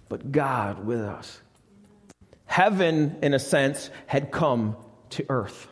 but 0.07 0.31
God 0.31 0.85
with 0.85 1.01
us 1.01 1.41
heaven, 2.47 3.17
in 3.21 3.33
a 3.33 3.39
sense, 3.39 3.91
had 4.07 4.31
come 4.31 4.75
to 5.11 5.25
earth. 5.29 5.67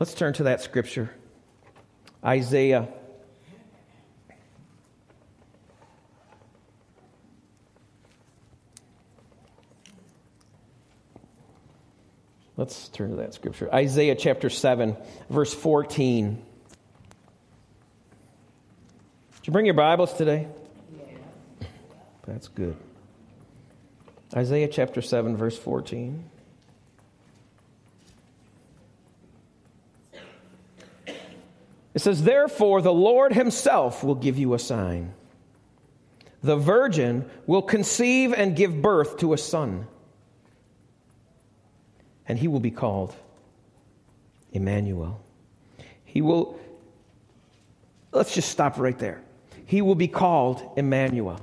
Let's 0.00 0.14
turn 0.14 0.32
to 0.34 0.44
that 0.44 0.62
scripture 0.62 1.10
Isaiah. 2.24 2.88
Let's 12.56 12.88
turn 12.88 13.10
to 13.10 13.16
that 13.16 13.34
scripture. 13.34 13.68
Isaiah 13.74 14.14
chapter 14.14 14.48
7, 14.48 14.96
verse 15.28 15.52
14. 15.52 16.40
Did 19.34 19.46
you 19.48 19.52
bring 19.52 19.66
your 19.66 19.74
Bibles 19.74 20.14
today? 20.14 20.46
That's 22.26 22.48
good. 22.48 22.76
Isaiah 24.34 24.68
chapter 24.68 25.00
7, 25.00 25.36
verse 25.36 25.56
14. 25.56 26.30
It 31.94 32.00
says, 32.00 32.24
Therefore, 32.24 32.82
the 32.82 32.92
Lord 32.92 33.32
himself 33.32 34.02
will 34.02 34.16
give 34.16 34.36
you 34.36 34.54
a 34.54 34.58
sign. 34.58 35.14
The 36.42 36.56
virgin 36.56 37.30
will 37.46 37.62
conceive 37.62 38.34
and 38.34 38.56
give 38.56 38.82
birth 38.82 39.18
to 39.18 39.32
a 39.32 39.38
son, 39.38 39.86
and 42.26 42.38
he 42.38 42.48
will 42.48 42.60
be 42.60 42.72
called 42.72 43.14
Emmanuel. 44.52 45.22
He 46.04 46.20
will, 46.20 46.58
let's 48.12 48.34
just 48.34 48.50
stop 48.50 48.78
right 48.78 48.98
there. 48.98 49.22
He 49.64 49.80
will 49.80 49.94
be 49.94 50.08
called 50.08 50.62
Emmanuel. 50.76 51.40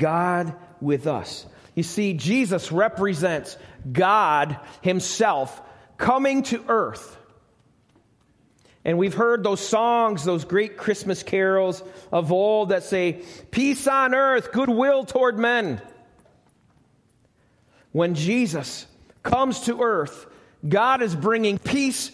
God 0.00 0.56
with 0.80 1.06
us. 1.06 1.46
You 1.76 1.84
see, 1.84 2.14
Jesus 2.14 2.72
represents 2.72 3.56
God 3.92 4.58
Himself 4.82 5.62
coming 5.96 6.42
to 6.44 6.64
earth. 6.66 7.16
And 8.84 8.98
we've 8.98 9.14
heard 9.14 9.44
those 9.44 9.60
songs, 9.60 10.24
those 10.24 10.44
great 10.44 10.76
Christmas 10.76 11.22
carols 11.22 11.82
of 12.10 12.32
old 12.32 12.70
that 12.70 12.82
say, 12.82 13.22
Peace 13.50 13.86
on 13.86 14.14
earth, 14.14 14.52
goodwill 14.52 15.04
toward 15.04 15.38
men. 15.38 15.80
When 17.92 18.14
Jesus 18.14 18.86
comes 19.22 19.60
to 19.60 19.82
earth, 19.82 20.26
God 20.66 21.02
is 21.02 21.14
bringing 21.14 21.58
peace 21.58 22.10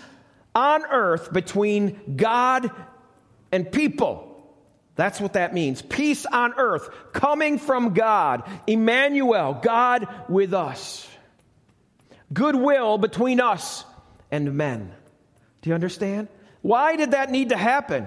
on 0.55 0.85
earth 0.87 1.33
between 1.33 2.17
God 2.17 2.71
and 3.53 3.71
people. 3.71 4.26
That's 4.97 5.21
what 5.21 5.35
that 5.35 5.55
means. 5.55 5.83
Peace 5.83 6.25
on 6.27 6.55
earth 6.57 6.89
coming 7.13 7.59
from 7.59 7.93
God. 7.93 8.49
Emmanuel, 8.67 9.61
God 9.63 10.09
with 10.29 10.55
us. 10.55 11.07
Goodwill 12.33 12.99
between 12.99 13.41
us 13.41 13.85
and 14.31 14.55
men. 14.55 14.93
Do 15.63 15.71
you 15.71 15.75
understand? 15.75 16.29
Why 16.63 16.97
did 16.97 17.13
that 17.13 17.31
need 17.31 17.51
to 17.51 17.57
happen? 17.57 18.07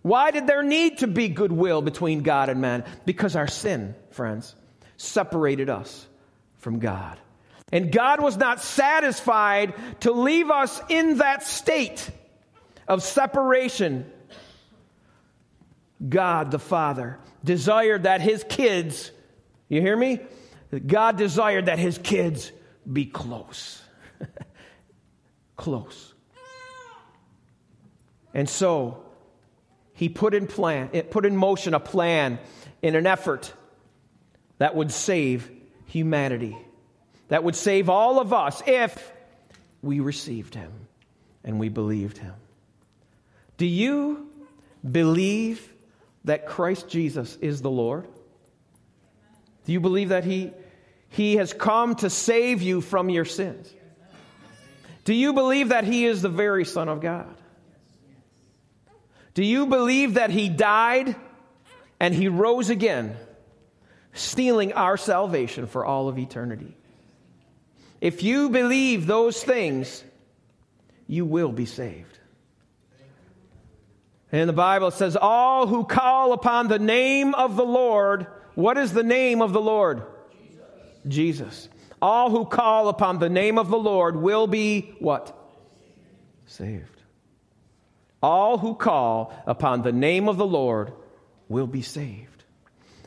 Why 0.00 0.32
did 0.32 0.46
there 0.46 0.64
need 0.64 0.98
to 0.98 1.06
be 1.06 1.28
goodwill 1.28 1.82
between 1.82 2.22
God 2.22 2.48
and 2.48 2.60
man? 2.60 2.84
Because 3.04 3.36
our 3.36 3.46
sin, 3.46 3.94
friends, 4.10 4.54
separated 4.96 5.70
us 5.70 6.06
from 6.58 6.80
God. 6.80 7.18
And 7.70 7.92
God 7.92 8.20
was 8.20 8.36
not 8.36 8.60
satisfied 8.60 9.74
to 10.00 10.12
leave 10.12 10.50
us 10.50 10.80
in 10.88 11.18
that 11.18 11.42
state 11.42 12.10
of 12.88 13.02
separation 13.02 14.10
God 16.08 16.50
the 16.50 16.58
Father 16.58 17.18
desired 17.44 18.04
that 18.04 18.20
his 18.20 18.44
kids, 18.48 19.10
you 19.68 19.80
hear 19.80 19.96
me? 19.96 20.20
God 20.86 21.16
desired 21.16 21.66
that 21.66 21.78
his 21.78 21.98
kids 21.98 22.50
be 22.90 23.04
close. 23.04 23.82
close. 25.56 26.14
And 28.34 28.48
so 28.48 29.04
he 29.94 30.08
put 30.08 30.34
in 30.34 30.46
plan, 30.46 30.90
it 30.92 31.10
put 31.10 31.26
in 31.26 31.36
motion 31.36 31.74
a 31.74 31.80
plan 31.80 32.38
in 32.80 32.94
an 32.96 33.06
effort 33.06 33.52
that 34.58 34.74
would 34.74 34.90
save 34.90 35.50
humanity. 35.86 36.56
That 37.28 37.44
would 37.44 37.56
save 37.56 37.88
all 37.88 38.18
of 38.18 38.32
us 38.32 38.62
if 38.66 39.12
we 39.82 40.00
received 40.00 40.54
him 40.54 40.72
and 41.44 41.58
we 41.58 41.68
believed 41.68 42.18
him. 42.18 42.34
Do 43.56 43.66
you 43.66 44.30
believe 44.90 45.71
that 46.24 46.46
Christ 46.46 46.88
Jesus 46.88 47.36
is 47.36 47.62
the 47.62 47.70
Lord? 47.70 48.06
Do 49.64 49.72
you 49.72 49.80
believe 49.80 50.10
that 50.10 50.24
He, 50.24 50.52
he 51.08 51.36
has 51.36 51.52
come 51.52 51.94
to 51.96 52.10
save 52.10 52.62
you 52.62 52.80
from 52.80 53.10
your 53.10 53.24
sins? 53.24 53.72
Do 55.04 55.14
you 55.14 55.32
believe 55.32 55.70
that 55.70 55.84
He 55.84 56.06
is 56.06 56.22
the 56.22 56.28
very 56.28 56.64
Son 56.64 56.88
of 56.88 57.00
God? 57.00 57.34
Do 59.34 59.44
you 59.44 59.66
believe 59.66 60.14
that 60.14 60.30
He 60.30 60.48
died 60.48 61.16
and 61.98 62.14
He 62.14 62.28
rose 62.28 62.70
again, 62.70 63.16
stealing 64.12 64.72
our 64.74 64.96
salvation 64.96 65.66
for 65.66 65.84
all 65.84 66.08
of 66.08 66.18
eternity? 66.18 66.76
If 68.00 68.22
you 68.22 68.50
believe 68.50 69.06
those 69.06 69.42
things, 69.42 70.02
you 71.06 71.24
will 71.24 71.52
be 71.52 71.66
saved. 71.66 72.11
And 74.32 74.48
the 74.48 74.54
Bible 74.54 74.90
says, 74.90 75.16
All 75.20 75.66
who 75.66 75.84
call 75.84 76.32
upon 76.32 76.68
the 76.68 76.78
name 76.78 77.34
of 77.34 77.56
the 77.56 77.64
Lord, 77.64 78.26
what 78.54 78.78
is 78.78 78.92
the 78.92 79.02
name 79.02 79.42
of 79.42 79.52
the 79.52 79.60
Lord? 79.60 80.02
Jesus. 80.32 80.64
Jesus. 81.06 81.68
All 82.00 82.30
who 82.30 82.46
call 82.46 82.88
upon 82.88 83.18
the 83.18 83.28
name 83.28 83.58
of 83.58 83.68
the 83.68 83.78
Lord 83.78 84.16
will 84.16 84.46
be 84.46 84.94
what? 84.98 85.38
Saved. 86.46 87.02
All 88.22 88.56
who 88.56 88.74
call 88.74 89.32
upon 89.46 89.82
the 89.82 89.92
name 89.92 90.28
of 90.28 90.36
the 90.36 90.46
Lord 90.46 90.92
will 91.48 91.66
be 91.66 91.82
saved. 91.82 92.44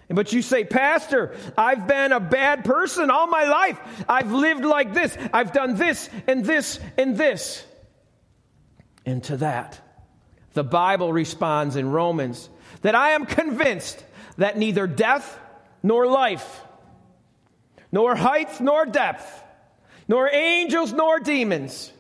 But 0.08 0.32
you 0.34 0.42
say, 0.44 0.64
Pastor, 0.64 1.36
I've 1.58 1.88
been 1.88 2.12
a 2.12 2.20
bad 2.20 2.64
person 2.64 3.10
all 3.10 3.26
my 3.26 3.46
life. 3.46 3.80
I've 4.08 4.32
lived 4.32 4.64
like 4.64 4.94
this. 4.94 5.18
I've 5.34 5.52
done 5.52 5.76
this 5.76 6.10
and 6.28 6.46
this 6.46 6.80
and 6.98 7.18
this. 7.18 7.66
And 9.06 9.24
to 9.26 9.38
that, 9.38 9.80
the 10.56 10.64
Bible 10.64 11.14
responds 11.14 11.76
in 11.76 11.92
Romans 11.92 12.50
that 12.82 12.96
I 12.96 13.12
am 13.12 13.26
convinced 13.26 14.04
that 14.38 14.58
neither 14.58 14.88
death 14.88 15.40
nor 15.84 16.08
life, 16.08 16.62
nor 17.92 18.16
height 18.16 18.60
nor 18.60 18.86
depth, 18.86 19.44
nor 20.08 20.30
angels 20.34 20.92
nor 20.92 21.20
demons, 21.20 21.92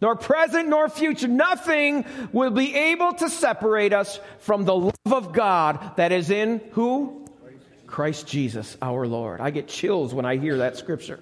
nor 0.00 0.16
present 0.16 0.68
nor 0.68 0.88
future, 0.88 1.28
nothing 1.28 2.04
will 2.32 2.50
be 2.50 2.74
able 2.74 3.12
to 3.14 3.28
separate 3.28 3.92
us 3.92 4.20
from 4.38 4.64
the 4.64 4.74
love 4.74 4.94
of 5.06 5.32
God 5.32 5.96
that 5.96 6.12
is 6.12 6.30
in 6.30 6.60
who? 6.72 7.26
Christ 7.86 8.26
Jesus, 8.26 8.76
our 8.80 9.06
Lord. 9.06 9.40
I 9.40 9.50
get 9.50 9.66
chills 9.66 10.14
when 10.14 10.24
I 10.24 10.36
hear 10.36 10.58
that 10.58 10.76
scripture 10.76 11.20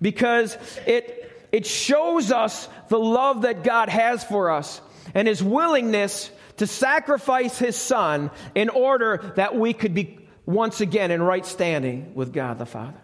because 0.00 0.56
it, 0.86 1.48
it 1.50 1.66
shows 1.66 2.30
us 2.30 2.68
the 2.88 2.98
love 2.98 3.42
that 3.42 3.64
God 3.64 3.88
has 3.88 4.22
for 4.22 4.50
us 4.50 4.80
and 5.18 5.26
his 5.26 5.42
willingness 5.42 6.30
to 6.58 6.66
sacrifice 6.68 7.58
his 7.58 7.74
son 7.74 8.30
in 8.54 8.68
order 8.68 9.32
that 9.34 9.56
we 9.56 9.72
could 9.72 9.92
be 9.92 10.16
once 10.46 10.80
again 10.80 11.10
in 11.10 11.20
right 11.20 11.44
standing 11.44 12.14
with 12.14 12.32
God 12.32 12.56
the 12.58 12.66
Father. 12.66 13.00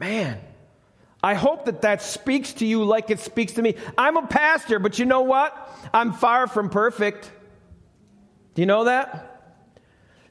Man, 0.00 0.40
I 1.22 1.34
hope 1.34 1.66
that 1.66 1.82
that 1.82 2.02
speaks 2.02 2.54
to 2.54 2.66
you 2.66 2.82
like 2.82 3.10
it 3.10 3.20
speaks 3.20 3.52
to 3.52 3.62
me. 3.62 3.76
I'm 3.96 4.16
a 4.16 4.26
pastor, 4.26 4.80
but 4.80 4.98
you 4.98 5.04
know 5.04 5.20
what? 5.20 5.54
I'm 5.94 6.12
far 6.12 6.48
from 6.48 6.70
perfect. 6.70 7.30
Do 8.54 8.62
you 8.62 8.66
know 8.66 8.84
that? 8.84 9.54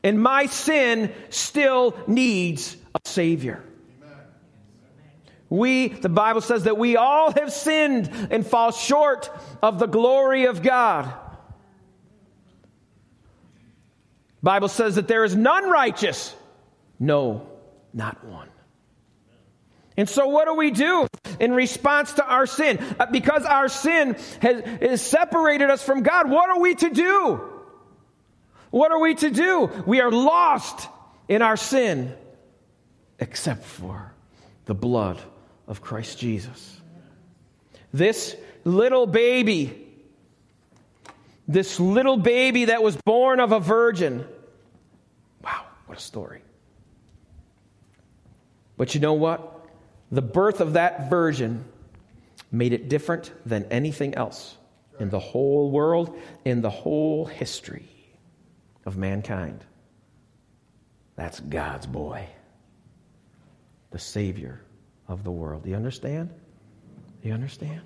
And 0.03 0.21
my 0.21 0.47
sin 0.47 1.13
still 1.29 1.97
needs 2.05 2.75
a 2.93 2.99
Savior. 3.07 3.63
We, 5.49 5.87
the 5.87 6.09
Bible 6.09 6.41
says 6.41 6.65
that 6.65 6.77
we 6.77 6.95
all 6.95 7.31
have 7.31 7.51
sinned 7.51 8.09
and 8.29 8.45
fall 8.45 8.71
short 8.71 9.31
of 9.63 9.79
the 9.79 9.87
glory 9.87 10.45
of 10.45 10.61
God. 10.61 11.11
Bible 14.43 14.67
says 14.67 14.95
that 14.95 15.07
there 15.07 15.23
is 15.23 15.35
none 15.35 15.69
righteous. 15.69 16.35
No, 16.99 17.47
not 17.93 18.23
one. 18.23 18.47
And 19.97 20.07
so, 20.07 20.27
what 20.27 20.45
do 20.45 20.53
we 20.53 20.71
do 20.71 21.07
in 21.41 21.51
response 21.51 22.13
to 22.13 22.25
our 22.25 22.45
sin? 22.45 22.79
Uh, 22.97 23.07
because 23.07 23.43
our 23.43 23.67
sin 23.67 24.15
has, 24.41 24.63
has 24.81 25.01
separated 25.01 25.69
us 25.69 25.83
from 25.83 26.03
God, 26.03 26.29
what 26.29 26.49
are 26.49 26.59
we 26.59 26.75
to 26.75 26.89
do? 26.89 27.41
What 28.69 28.91
are 28.91 28.99
we 28.99 29.15
to 29.15 29.29
do? 29.29 29.69
We 29.85 29.99
are 29.99 30.11
lost 30.11 30.87
in 31.27 31.41
our 31.41 31.57
sin, 31.57 32.15
except 33.19 33.65
for 33.65 34.13
the 34.65 34.75
blood 34.75 35.21
of 35.69 35.81
Christ 35.81 36.17
Jesus. 36.17 36.81
This 37.93 38.35
little 38.65 39.05
baby, 39.05 39.87
this 41.47 41.79
little 41.79 42.17
baby 42.17 42.65
that 42.65 42.83
was 42.83 42.97
born 42.97 43.39
of 43.39 43.51
a 43.51 43.59
virgin. 43.59 44.27
Wow, 45.43 45.61
what 45.85 45.97
a 45.97 46.01
story. 46.01 46.41
But 48.75 48.95
you 48.95 48.99
know 48.99 49.13
what? 49.13 49.67
The 50.11 50.23
birth 50.23 50.59
of 50.59 50.73
that 50.73 51.09
virgin 51.09 51.63
made 52.51 52.73
it 52.73 52.89
different 52.89 53.31
than 53.45 53.65
anything 53.65 54.15
else 54.15 54.57
in 54.99 55.09
the 55.09 55.19
whole 55.19 55.69
world, 55.69 56.17
in 56.45 56.61
the 56.61 56.69
whole 56.69 57.25
history 57.25 57.87
of 58.85 58.97
mankind. 58.97 59.63
That's 61.15 61.39
God's 61.39 61.85
boy, 61.85 62.27
the 63.91 63.99
Savior 63.99 64.61
of 65.09 65.23
the 65.23 65.31
world. 65.31 65.63
Do 65.63 65.69
you 65.71 65.75
understand? 65.75 66.29
Do 67.21 67.27
you 67.27 67.33
understand? 67.33 67.81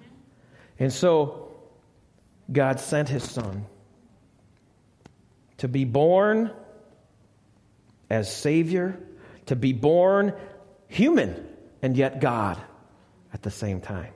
And 0.78 0.92
so, 0.94 1.52
God 2.52 2.80
sent 2.80 3.10
his 3.10 3.24
son 3.24 3.66
to 5.58 5.68
be 5.68 5.86
born 5.86 6.52
as 8.10 8.34
Savior, 8.36 9.00
to 9.46 9.56
be 9.56 9.72
born 9.74 10.34
human 10.88 11.48
and 11.82 11.96
yet 11.96 12.20
God 12.20 12.62
at 13.34 13.42
the 13.42 13.50
same 13.50 13.82
time. 13.82 14.14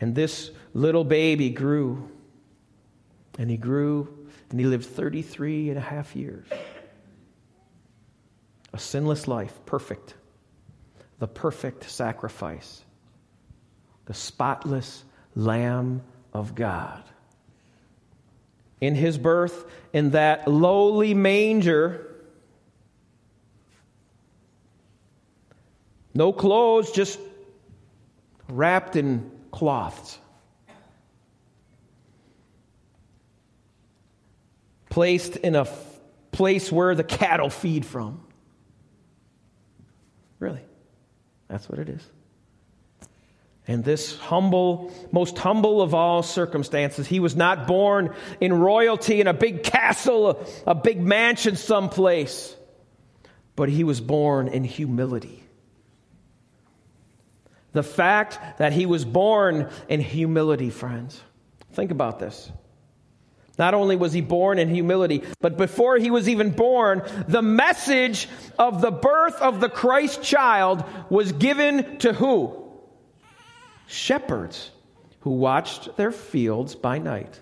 And 0.00 0.14
this 0.14 0.50
little 0.74 1.04
baby 1.04 1.50
grew, 1.50 2.10
and 3.38 3.50
he 3.50 3.56
grew, 3.56 4.28
and 4.50 4.60
he 4.60 4.66
lived 4.66 4.84
33 4.84 5.70
and 5.70 5.78
a 5.78 5.80
half 5.80 6.14
years. 6.14 6.46
A 8.72 8.78
sinless 8.78 9.26
life, 9.26 9.58
perfect 9.64 10.14
the 11.24 11.28
perfect 11.28 11.88
sacrifice 11.88 12.84
the 14.04 14.12
spotless 14.12 15.02
Lamb 15.34 16.02
of 16.34 16.54
God. 16.54 17.02
In 18.82 18.94
his 18.94 19.16
birth, 19.16 19.64
in 19.94 20.10
that 20.10 20.46
lowly 20.46 21.14
manger, 21.14 22.14
no 26.12 26.30
clothes, 26.30 26.92
just 26.92 27.18
wrapped 28.50 28.94
in 28.94 29.30
cloths. 29.50 30.18
Placed 34.90 35.36
in 35.36 35.54
a 35.54 35.62
f- 35.62 36.00
place 36.32 36.70
where 36.70 36.94
the 36.94 37.02
cattle 37.02 37.48
feed 37.48 37.86
from. 37.86 38.20
Really, 40.38 40.60
that's 41.54 41.68
what 41.68 41.78
it 41.78 41.88
is. 41.88 42.02
And 43.68 43.84
this 43.84 44.18
humble, 44.18 44.92
most 45.12 45.38
humble 45.38 45.80
of 45.80 45.94
all 45.94 46.24
circumstances, 46.24 47.06
he 47.06 47.20
was 47.20 47.36
not 47.36 47.68
born 47.68 48.12
in 48.40 48.52
royalty 48.52 49.20
in 49.20 49.28
a 49.28 49.32
big 49.32 49.62
castle, 49.62 50.44
a 50.66 50.74
big 50.74 51.00
mansion 51.00 51.54
someplace, 51.54 52.56
but 53.54 53.68
he 53.68 53.84
was 53.84 54.00
born 54.00 54.48
in 54.48 54.64
humility. 54.64 55.44
The 57.70 57.84
fact 57.84 58.58
that 58.58 58.72
he 58.72 58.84
was 58.84 59.04
born 59.04 59.70
in 59.88 60.00
humility, 60.00 60.70
friends. 60.70 61.22
Think 61.72 61.92
about 61.92 62.18
this. 62.18 62.50
Not 63.56 63.74
only 63.74 63.96
was 63.96 64.12
he 64.12 64.20
born 64.20 64.58
in 64.58 64.68
humility, 64.68 65.22
but 65.40 65.56
before 65.56 65.96
he 65.96 66.10
was 66.10 66.28
even 66.28 66.50
born, 66.50 67.02
the 67.28 67.42
message 67.42 68.28
of 68.58 68.80
the 68.80 68.90
birth 68.90 69.40
of 69.40 69.60
the 69.60 69.68
Christ 69.68 70.22
child 70.22 70.84
was 71.08 71.32
given 71.32 71.98
to 71.98 72.12
who? 72.12 72.64
shepherds 73.86 74.70
who 75.20 75.30
watched 75.30 75.96
their 75.96 76.12
fields 76.12 76.74
by 76.74 76.98
night. 76.98 77.40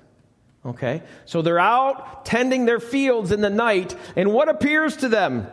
Okay? 0.65 1.03
So 1.25 1.43
they're 1.43 1.59
out 1.59 2.25
tending 2.25 2.65
their 2.65 2.81
fields 2.81 3.33
in 3.33 3.41
the 3.41 3.51
night, 3.51 3.95
and 4.17 4.33
what 4.33 4.49
appears 4.49 4.99
to 4.99 5.09
them? 5.09 5.47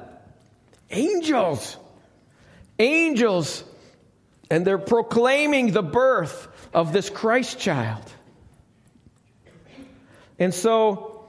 Angels. 0.91 1.77
Angels. 2.77 3.63
And 4.51 4.65
they're 4.65 4.77
proclaiming 4.77 5.71
the 5.71 5.83
birth 5.83 6.47
of 6.73 6.93
this 6.93 7.09
Christ 7.09 7.59
child. 7.59 8.03
And 10.39 10.53
so 10.53 11.19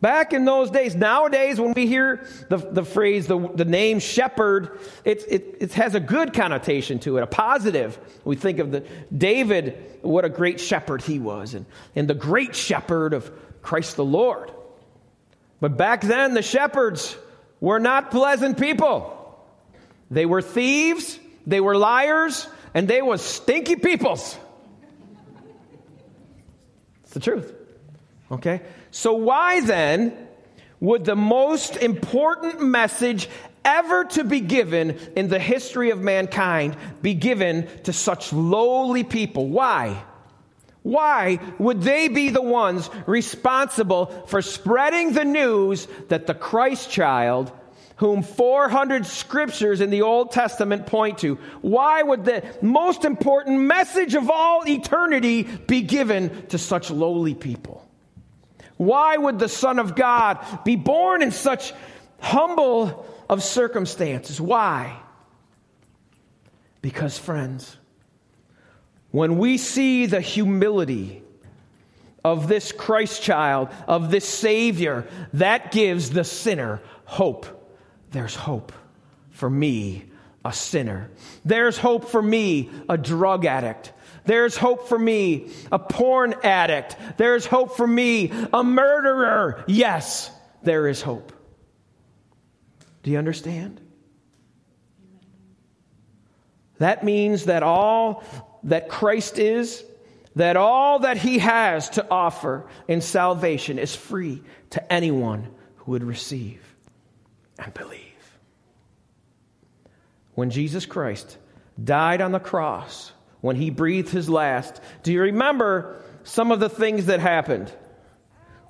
Back 0.00 0.32
in 0.32 0.44
those 0.44 0.70
days, 0.70 0.94
nowadays, 0.94 1.60
when 1.60 1.72
we 1.72 1.88
hear 1.88 2.24
the, 2.48 2.58
the 2.58 2.84
phrase, 2.84 3.26
the, 3.26 3.36
the 3.52 3.64
name 3.64 3.98
shepherd, 3.98 4.78
it, 5.04 5.24
it, 5.28 5.56
it 5.60 5.72
has 5.72 5.96
a 5.96 6.00
good 6.00 6.32
connotation 6.32 7.00
to 7.00 7.16
it, 7.16 7.22
a 7.22 7.26
positive. 7.26 7.98
We 8.24 8.36
think 8.36 8.60
of 8.60 8.70
the 8.70 8.84
David, 9.16 9.98
what 10.02 10.24
a 10.24 10.28
great 10.28 10.60
shepherd 10.60 11.02
he 11.02 11.18
was, 11.18 11.54
and, 11.54 11.66
and 11.96 12.06
the 12.06 12.14
great 12.14 12.54
shepherd 12.54 13.12
of 13.12 13.32
Christ 13.60 13.96
the 13.96 14.04
Lord. 14.04 14.52
But 15.60 15.76
back 15.76 16.02
then, 16.02 16.32
the 16.32 16.42
shepherds 16.42 17.16
were 17.60 17.80
not 17.80 18.12
pleasant 18.12 18.56
people. 18.56 19.16
They 20.12 20.26
were 20.26 20.42
thieves, 20.42 21.18
they 21.44 21.60
were 21.60 21.76
liars, 21.76 22.46
and 22.72 22.86
they 22.86 23.02
were 23.02 23.18
stinky 23.18 23.74
peoples. 23.74 24.38
It's 27.02 27.14
the 27.14 27.20
truth. 27.20 27.57
Okay? 28.30 28.60
So, 28.90 29.14
why 29.14 29.60
then 29.60 30.28
would 30.80 31.04
the 31.04 31.16
most 31.16 31.76
important 31.76 32.60
message 32.60 33.28
ever 33.64 34.04
to 34.04 34.24
be 34.24 34.40
given 34.40 34.98
in 35.16 35.28
the 35.28 35.38
history 35.38 35.90
of 35.90 36.00
mankind 36.00 36.76
be 37.02 37.14
given 37.14 37.68
to 37.84 37.92
such 37.92 38.32
lowly 38.32 39.04
people? 39.04 39.48
Why? 39.48 40.02
Why 40.82 41.40
would 41.58 41.82
they 41.82 42.08
be 42.08 42.30
the 42.30 42.42
ones 42.42 42.88
responsible 43.06 44.06
for 44.26 44.40
spreading 44.40 45.12
the 45.12 45.24
news 45.24 45.86
that 46.08 46.26
the 46.26 46.34
Christ 46.34 46.90
child, 46.90 47.52
whom 47.96 48.22
400 48.22 49.04
scriptures 49.04 49.80
in 49.80 49.90
the 49.90 50.02
Old 50.02 50.30
Testament 50.30 50.86
point 50.86 51.18
to, 51.18 51.34
why 51.60 52.02
would 52.02 52.24
the 52.24 52.42
most 52.62 53.04
important 53.04 53.60
message 53.60 54.14
of 54.14 54.30
all 54.30 54.66
eternity 54.66 55.42
be 55.42 55.82
given 55.82 56.46
to 56.48 56.58
such 56.58 56.90
lowly 56.90 57.34
people? 57.34 57.77
Why 58.78 59.16
would 59.16 59.38
the 59.38 59.48
Son 59.48 59.78
of 59.78 59.94
God 59.94 60.64
be 60.64 60.76
born 60.76 61.22
in 61.22 61.30
such 61.30 61.74
humble 62.20 63.06
of 63.28 63.42
circumstances? 63.42 64.40
Why? 64.40 64.98
Because, 66.80 67.18
friends, 67.18 67.76
when 69.10 69.38
we 69.38 69.58
see 69.58 70.06
the 70.06 70.20
humility 70.20 71.22
of 72.24 72.48
this 72.48 72.72
Christ 72.72 73.22
child, 73.22 73.68
of 73.86 74.10
this 74.10 74.28
Savior, 74.28 75.06
that 75.34 75.72
gives 75.72 76.10
the 76.10 76.24
sinner 76.24 76.80
hope. 77.04 77.46
There's 78.10 78.34
hope 78.34 78.72
for 79.30 79.48
me, 79.48 80.04
a 80.44 80.52
sinner. 80.52 81.10
There's 81.44 81.78
hope 81.78 82.08
for 82.08 82.22
me, 82.22 82.70
a 82.88 82.98
drug 82.98 83.44
addict. 83.44 83.92
There's 84.28 84.58
hope 84.58 84.90
for 84.90 84.98
me, 84.98 85.48
a 85.72 85.78
porn 85.78 86.34
addict. 86.44 86.98
There's 87.16 87.46
hope 87.46 87.78
for 87.78 87.86
me, 87.86 88.30
a 88.52 88.62
murderer. 88.62 89.64
Yes, 89.66 90.30
there 90.62 90.86
is 90.86 91.00
hope. 91.00 91.32
Do 93.02 93.10
you 93.10 93.16
understand? 93.16 93.80
That 96.76 97.04
means 97.04 97.46
that 97.46 97.62
all 97.62 98.22
that 98.64 98.90
Christ 98.90 99.38
is, 99.38 99.82
that 100.36 100.58
all 100.58 100.98
that 100.98 101.16
he 101.16 101.38
has 101.38 101.88
to 101.90 102.06
offer 102.10 102.66
in 102.86 103.00
salvation 103.00 103.78
is 103.78 103.96
free 103.96 104.42
to 104.70 104.92
anyone 104.92 105.48
who 105.76 105.92
would 105.92 106.04
receive 106.04 106.62
and 107.58 107.72
believe. 107.72 108.02
When 110.34 110.50
Jesus 110.50 110.84
Christ 110.84 111.38
died 111.82 112.20
on 112.20 112.32
the 112.32 112.38
cross, 112.38 113.12
when 113.40 113.56
he 113.56 113.70
breathed 113.70 114.10
his 114.10 114.28
last. 114.28 114.80
Do 115.02 115.12
you 115.12 115.22
remember 115.22 116.02
some 116.24 116.52
of 116.52 116.60
the 116.60 116.68
things 116.68 117.06
that 117.06 117.20
happened? 117.20 117.72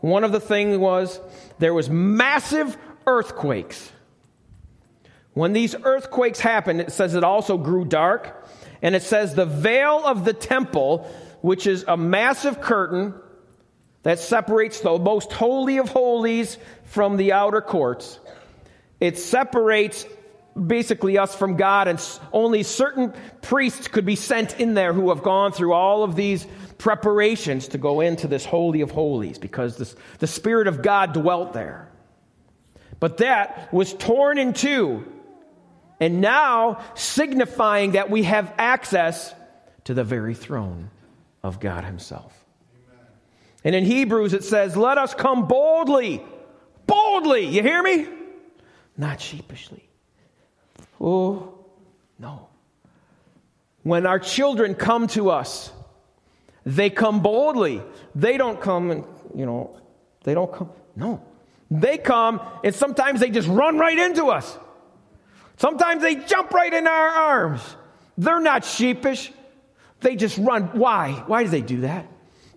One 0.00 0.24
of 0.24 0.32
the 0.32 0.40
things 0.40 0.78
was 0.78 1.20
there 1.58 1.74
was 1.74 1.90
massive 1.90 2.76
earthquakes. 3.06 3.92
When 5.34 5.52
these 5.52 5.74
earthquakes 5.74 6.40
happened, 6.40 6.80
it 6.80 6.92
says 6.92 7.14
it 7.14 7.24
also 7.24 7.58
grew 7.58 7.84
dark, 7.84 8.48
and 8.82 8.94
it 8.94 9.02
says 9.02 9.34
the 9.34 9.46
veil 9.46 10.02
of 10.04 10.24
the 10.24 10.32
temple, 10.32 11.08
which 11.40 11.66
is 11.66 11.84
a 11.86 11.96
massive 11.96 12.60
curtain 12.60 13.14
that 14.02 14.18
separates 14.18 14.80
the 14.80 14.98
most 14.98 15.32
holy 15.32 15.78
of 15.78 15.88
holies 15.88 16.58
from 16.84 17.16
the 17.16 17.32
outer 17.32 17.60
courts. 17.60 18.18
It 19.00 19.18
separates 19.18 20.06
basically 20.66 21.18
us 21.18 21.34
from 21.34 21.56
God, 21.56 21.88
and 21.88 22.18
only 22.32 22.62
certain 22.62 23.12
priests 23.42 23.88
could 23.88 24.04
be 24.04 24.16
sent 24.16 24.58
in 24.60 24.74
there 24.74 24.92
who 24.92 25.10
have 25.10 25.22
gone 25.22 25.52
through 25.52 25.72
all 25.72 26.02
of 26.02 26.16
these 26.16 26.46
preparations 26.78 27.68
to 27.68 27.78
go 27.78 28.00
into 28.00 28.28
this 28.28 28.44
Holy 28.44 28.80
of 28.80 28.90
Holies 28.90 29.38
because 29.38 29.76
this, 29.76 29.94
the 30.18 30.26
Spirit 30.26 30.66
of 30.66 30.82
God 30.82 31.12
dwelt 31.12 31.52
there. 31.52 31.88
But 33.00 33.18
that 33.18 33.72
was 33.72 33.94
torn 33.94 34.38
in 34.38 34.52
two, 34.52 35.06
and 36.00 36.20
now 36.20 36.82
signifying 36.94 37.92
that 37.92 38.10
we 38.10 38.24
have 38.24 38.52
access 38.58 39.34
to 39.84 39.94
the 39.94 40.04
very 40.04 40.34
throne 40.34 40.90
of 41.42 41.60
God 41.60 41.84
Himself. 41.84 42.34
Amen. 42.88 43.06
And 43.64 43.74
in 43.74 43.84
Hebrews 43.84 44.32
it 44.32 44.44
says, 44.44 44.76
Let 44.76 44.98
us 44.98 45.14
come 45.14 45.46
boldly, 45.46 46.24
boldly, 46.86 47.46
you 47.46 47.62
hear 47.62 47.82
me? 47.82 48.08
Not 48.96 49.20
sheepishly 49.20 49.87
Oh, 51.00 51.54
no. 52.18 52.48
When 53.82 54.06
our 54.06 54.18
children 54.18 54.74
come 54.74 55.06
to 55.08 55.30
us, 55.30 55.72
they 56.66 56.90
come 56.90 57.22
boldly. 57.22 57.82
They 58.14 58.36
don't 58.36 58.60
come 58.60 58.90
and, 58.90 59.04
you 59.34 59.46
know, 59.46 59.78
they 60.24 60.34
don't 60.34 60.52
come. 60.52 60.70
No. 60.96 61.22
They 61.70 61.98
come 61.98 62.40
and 62.64 62.74
sometimes 62.74 63.20
they 63.20 63.30
just 63.30 63.48
run 63.48 63.78
right 63.78 63.98
into 63.98 64.26
us. 64.26 64.58
Sometimes 65.56 66.02
they 66.02 66.16
jump 66.16 66.52
right 66.52 66.72
in 66.72 66.86
our 66.86 67.08
arms. 67.08 67.62
They're 68.16 68.40
not 68.40 68.64
sheepish. 68.64 69.32
They 70.00 70.16
just 70.16 70.38
run. 70.38 70.64
Why? 70.78 71.24
Why 71.26 71.44
do 71.44 71.50
they 71.50 71.62
do 71.62 71.82
that? 71.82 72.06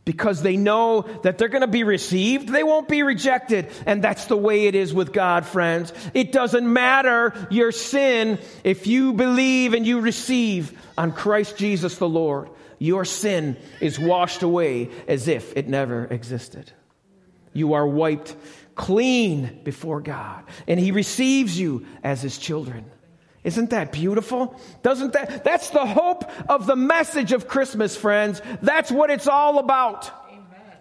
Because 0.04 0.42
they 0.42 0.58
know 0.58 1.02
that 1.24 1.38
they're 1.38 1.48
going 1.48 1.62
to 1.62 1.68
be 1.68 1.84
received. 1.84 2.50
They 2.50 2.64
won't 2.64 2.88
be 2.88 3.04
rejected. 3.04 3.70
And 3.86 4.04
that's 4.04 4.26
the 4.26 4.38
way 4.38 4.66
it 4.66 4.76
is 4.76 4.94
with 4.94 5.14
God, 5.14 5.46
friends. 5.46 5.94
It 6.14 6.32
doesn't 6.32 6.72
matter 6.72 7.48
your 7.52 7.72
sin 7.72 8.40
if 8.64 8.88
you 8.88 9.14
believe 9.14 9.74
and 9.74 9.86
you 9.86 10.00
receive 10.00 10.78
on 10.98 11.12
Christ 11.12 11.58
Jesus 11.58 11.98
the 11.98 12.10
Lord. 12.10 12.50
Your 12.80 13.06
sin 13.06 13.58
is 13.80 14.00
washed 14.00 14.42
away 14.42 14.90
as 15.08 15.28
if 15.28 15.56
it 15.56 15.68
never 15.68 16.06
existed. 16.06 16.72
You 17.54 17.74
are 17.74 17.86
wiped 17.86 18.36
clean 18.76 19.62
before 19.64 20.02
God, 20.02 20.46
and 20.68 20.80
He 20.80 20.92
receives 20.92 21.60
you 21.60 21.86
as 22.04 22.22
His 22.22 22.38
children. 22.38 22.90
Isn't 23.43 23.71
that 23.71 23.91
beautiful? 23.91 24.60
Doesn't 24.84 25.13
that? 25.13 25.43
That's 25.43 25.71
the 25.71 25.86
hope 25.86 26.30
of 26.49 26.67
the 26.67 26.75
message 26.75 27.32
of 27.32 27.47
Christmas, 27.47 27.95
friends. 27.95 28.41
That's 28.62 28.91
what 28.91 29.10
it's 29.10 29.27
all 29.27 29.58
about. 29.58 30.12
Amen. 30.30 30.77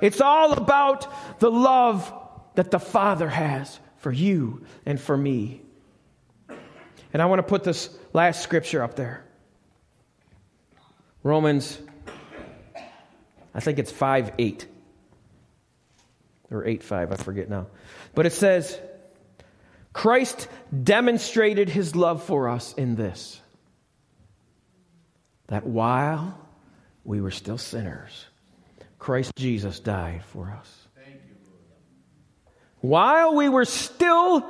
It's 0.00 0.20
all 0.20 0.52
about 0.52 1.40
the 1.40 1.50
love 1.50 2.12
that 2.54 2.70
the 2.70 2.78
Father 2.78 3.28
has 3.28 3.80
for 3.98 4.12
you 4.12 4.64
and 4.84 5.00
for 5.00 5.16
me. 5.16 5.62
And 7.12 7.22
I 7.22 7.26
want 7.26 7.40
to 7.40 7.44
put 7.44 7.64
this 7.64 7.90
last 8.12 8.42
scripture 8.42 8.82
up 8.82 8.94
there 8.94 9.24
Romans, 11.22 11.80
I 13.52 13.58
think 13.58 13.80
it's 13.80 13.90
5 13.90 14.32
8. 14.38 14.66
Or 16.52 16.64
8 16.64 16.84
5, 16.84 17.12
I 17.12 17.16
forget 17.16 17.50
now. 17.50 17.66
But 18.14 18.26
it 18.26 18.32
says, 18.32 18.78
Christ 19.96 20.48
demonstrated 20.84 21.70
his 21.70 21.96
love 21.96 22.22
for 22.22 22.50
us 22.50 22.74
in 22.74 22.96
this 22.96 23.40
that 25.46 25.64
while 25.64 26.38
we 27.02 27.22
were 27.22 27.30
still 27.30 27.56
sinners, 27.56 28.26
Christ 28.98 29.32
Jesus 29.36 29.80
died 29.80 30.22
for 30.26 30.50
us. 30.50 30.70
While 32.82 33.36
we 33.36 33.48
were 33.48 33.64
still 33.64 34.44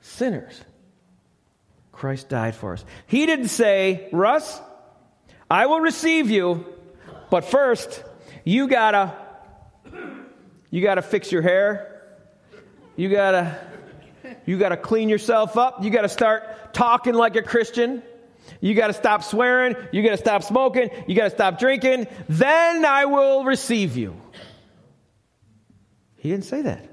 sinners, 0.00 0.58
Christ 1.92 2.30
died 2.30 2.54
for 2.54 2.72
us. 2.72 2.82
He 3.06 3.26
didn't 3.26 3.48
say, 3.48 4.08
Russ, 4.10 4.58
I 5.50 5.66
will 5.66 5.80
receive 5.80 6.30
you, 6.30 6.64
but 7.30 7.44
first, 7.44 8.02
you 8.42 8.68
gotta 8.68 9.14
you 10.70 10.80
gotta 10.80 11.02
fix 11.02 11.30
your 11.30 11.42
hair. 11.42 12.00
You 12.96 13.10
gotta 13.10 13.70
you 14.46 14.58
got 14.58 14.70
to 14.70 14.76
clean 14.76 15.08
yourself 15.08 15.56
up. 15.56 15.82
You 15.82 15.90
got 15.90 16.02
to 16.02 16.08
start 16.08 16.72
talking 16.74 17.14
like 17.14 17.36
a 17.36 17.42
Christian. 17.42 18.02
You 18.60 18.74
got 18.74 18.88
to 18.88 18.92
stop 18.92 19.22
swearing. 19.22 19.76
You 19.92 20.02
got 20.02 20.10
to 20.10 20.16
stop 20.16 20.42
smoking. 20.42 20.90
You 21.06 21.14
got 21.14 21.24
to 21.24 21.30
stop 21.30 21.58
drinking. 21.58 22.06
Then 22.28 22.84
I 22.84 23.06
will 23.06 23.44
receive 23.44 23.96
you. 23.96 24.16
He 26.16 26.30
didn't 26.30 26.44
say 26.44 26.62
that. 26.62 26.88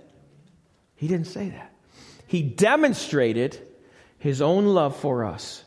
He 0.96 1.08
didn't 1.08 1.28
say 1.28 1.50
that. 1.50 1.74
He 2.28 2.44
demonstrated 2.44 3.60
his 4.18 4.42
own 4.42 4.66
love 4.66 4.96
for 4.96 5.26
us 5.26 5.64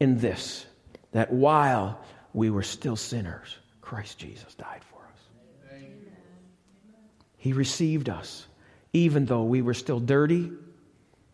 in 0.00 0.18
this 0.18 0.66
that 1.12 1.32
while 1.32 2.00
we 2.32 2.50
were 2.50 2.62
still 2.62 2.96
sinners, 2.96 3.56
Christ 3.80 4.18
Jesus 4.18 4.54
died 4.54 4.82
for 4.90 4.98
us. 4.98 5.80
He 7.36 7.52
received 7.52 8.08
us 8.08 8.46
even 8.94 9.26
though 9.26 9.42
we 9.42 9.60
were 9.60 9.74
still 9.74 10.00
dirty, 10.00 10.50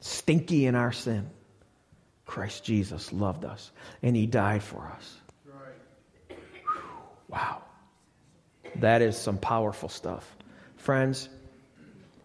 stinky 0.00 0.66
in 0.66 0.74
our 0.74 0.90
sin. 0.90 1.30
Christ 2.26 2.64
Jesus 2.64 3.12
loved 3.12 3.44
us 3.44 3.70
and 4.02 4.16
he 4.16 4.26
died 4.26 4.62
for 4.62 4.92
us. 4.96 5.16
Wow. 7.28 7.62
That 8.76 9.02
is 9.02 9.16
some 9.16 9.38
powerful 9.38 9.88
stuff. 9.88 10.28
Friends, 10.76 11.28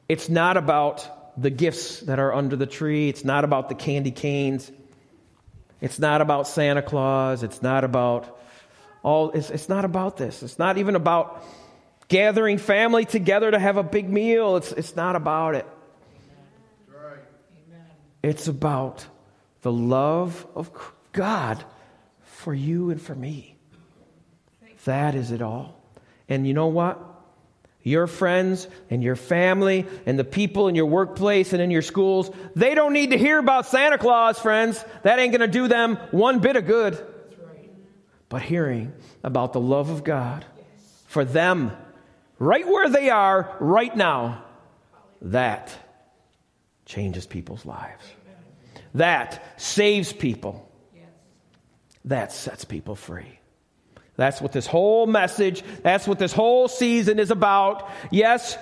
it's 0.09 0.29
not 0.29 0.57
about 0.57 1.39
the 1.39 1.49
gifts 1.49 1.99
that 2.01 2.17
are 2.17 2.33
under 2.33 2.55
the 2.55 2.65
tree, 2.65 3.09
it's 3.09 3.25
not 3.25 3.43
about 3.43 3.67
the 3.67 3.75
candy 3.75 4.11
canes, 4.11 4.71
it's 5.81 5.99
not 5.99 6.21
about 6.21 6.47
Santa 6.47 6.81
Claus, 6.81 7.43
it's 7.43 7.61
not 7.61 7.83
about 7.83 8.39
all, 9.03 9.31
it's, 9.31 9.51
it's 9.51 9.69
not 9.69 9.85
about 9.85 10.17
this. 10.17 10.41
It's 10.41 10.57
not 10.57 10.79
even 10.79 10.95
about 10.95 11.43
gathering 12.07 12.57
family 12.57 13.05
together 13.05 13.49
to 13.49 13.59
have 13.59 13.77
a 13.77 13.83
big 13.83 14.09
meal. 14.09 14.57
It's, 14.57 14.71
it's 14.71 14.95
not 14.95 15.15
about 15.15 15.55
it. 15.55 15.65
It's 18.23 18.47
about 18.47 19.05
the 19.61 19.71
love 19.71 20.47
of 20.55 20.71
God 21.11 21.63
for 22.23 22.53
you 22.53 22.89
and 22.89 23.01
for 23.01 23.13
me. 23.13 23.55
That 24.85 25.15
is 25.15 25.31
it 25.31 25.41
all. 25.41 25.79
And 26.27 26.47
you 26.47 26.53
know 26.53 26.67
what? 26.67 26.99
Your 27.83 28.07
friends 28.07 28.67
and 28.89 29.03
your 29.03 29.15
family 29.15 29.85
and 30.07 30.17
the 30.17 30.23
people 30.23 30.67
in 30.67 30.73
your 30.73 30.87
workplace 30.87 31.53
and 31.53 31.61
in 31.61 31.69
your 31.69 31.83
schools, 31.83 32.31
they 32.55 32.73
don't 32.73 32.93
need 32.93 33.11
to 33.11 33.17
hear 33.17 33.37
about 33.37 33.67
Santa 33.67 33.99
Claus, 33.99 34.39
friends. 34.39 34.83
That 35.03 35.19
ain't 35.19 35.31
going 35.31 35.41
to 35.41 35.47
do 35.47 35.67
them 35.67 35.97
one 36.09 36.39
bit 36.39 36.55
of 36.55 36.65
good. 36.65 36.97
But 38.27 38.41
hearing 38.41 38.91
about 39.23 39.53
the 39.53 39.59
love 39.59 39.91
of 39.91 40.03
God 40.03 40.43
for 41.07 41.23
them 41.23 41.71
right 42.39 42.67
where 42.67 42.89
they 42.89 43.09
are 43.09 43.55
right 43.59 43.95
now, 43.95 44.43
that 45.21 45.75
changes 46.85 47.25
people's 47.25 47.65
lives. 47.65 48.03
That 48.95 49.59
saves 49.61 50.13
people. 50.13 50.69
That 52.05 52.31
sets 52.31 52.65
people 52.65 52.95
free. 52.95 53.39
That's 54.15 54.39
what 54.39 54.53
this 54.53 54.67
whole 54.67 55.07
message, 55.07 55.63
that's 55.81 56.07
what 56.07 56.19
this 56.19 56.31
whole 56.31 56.67
season 56.67 57.19
is 57.19 57.31
about. 57.31 57.89
Yes, 58.11 58.57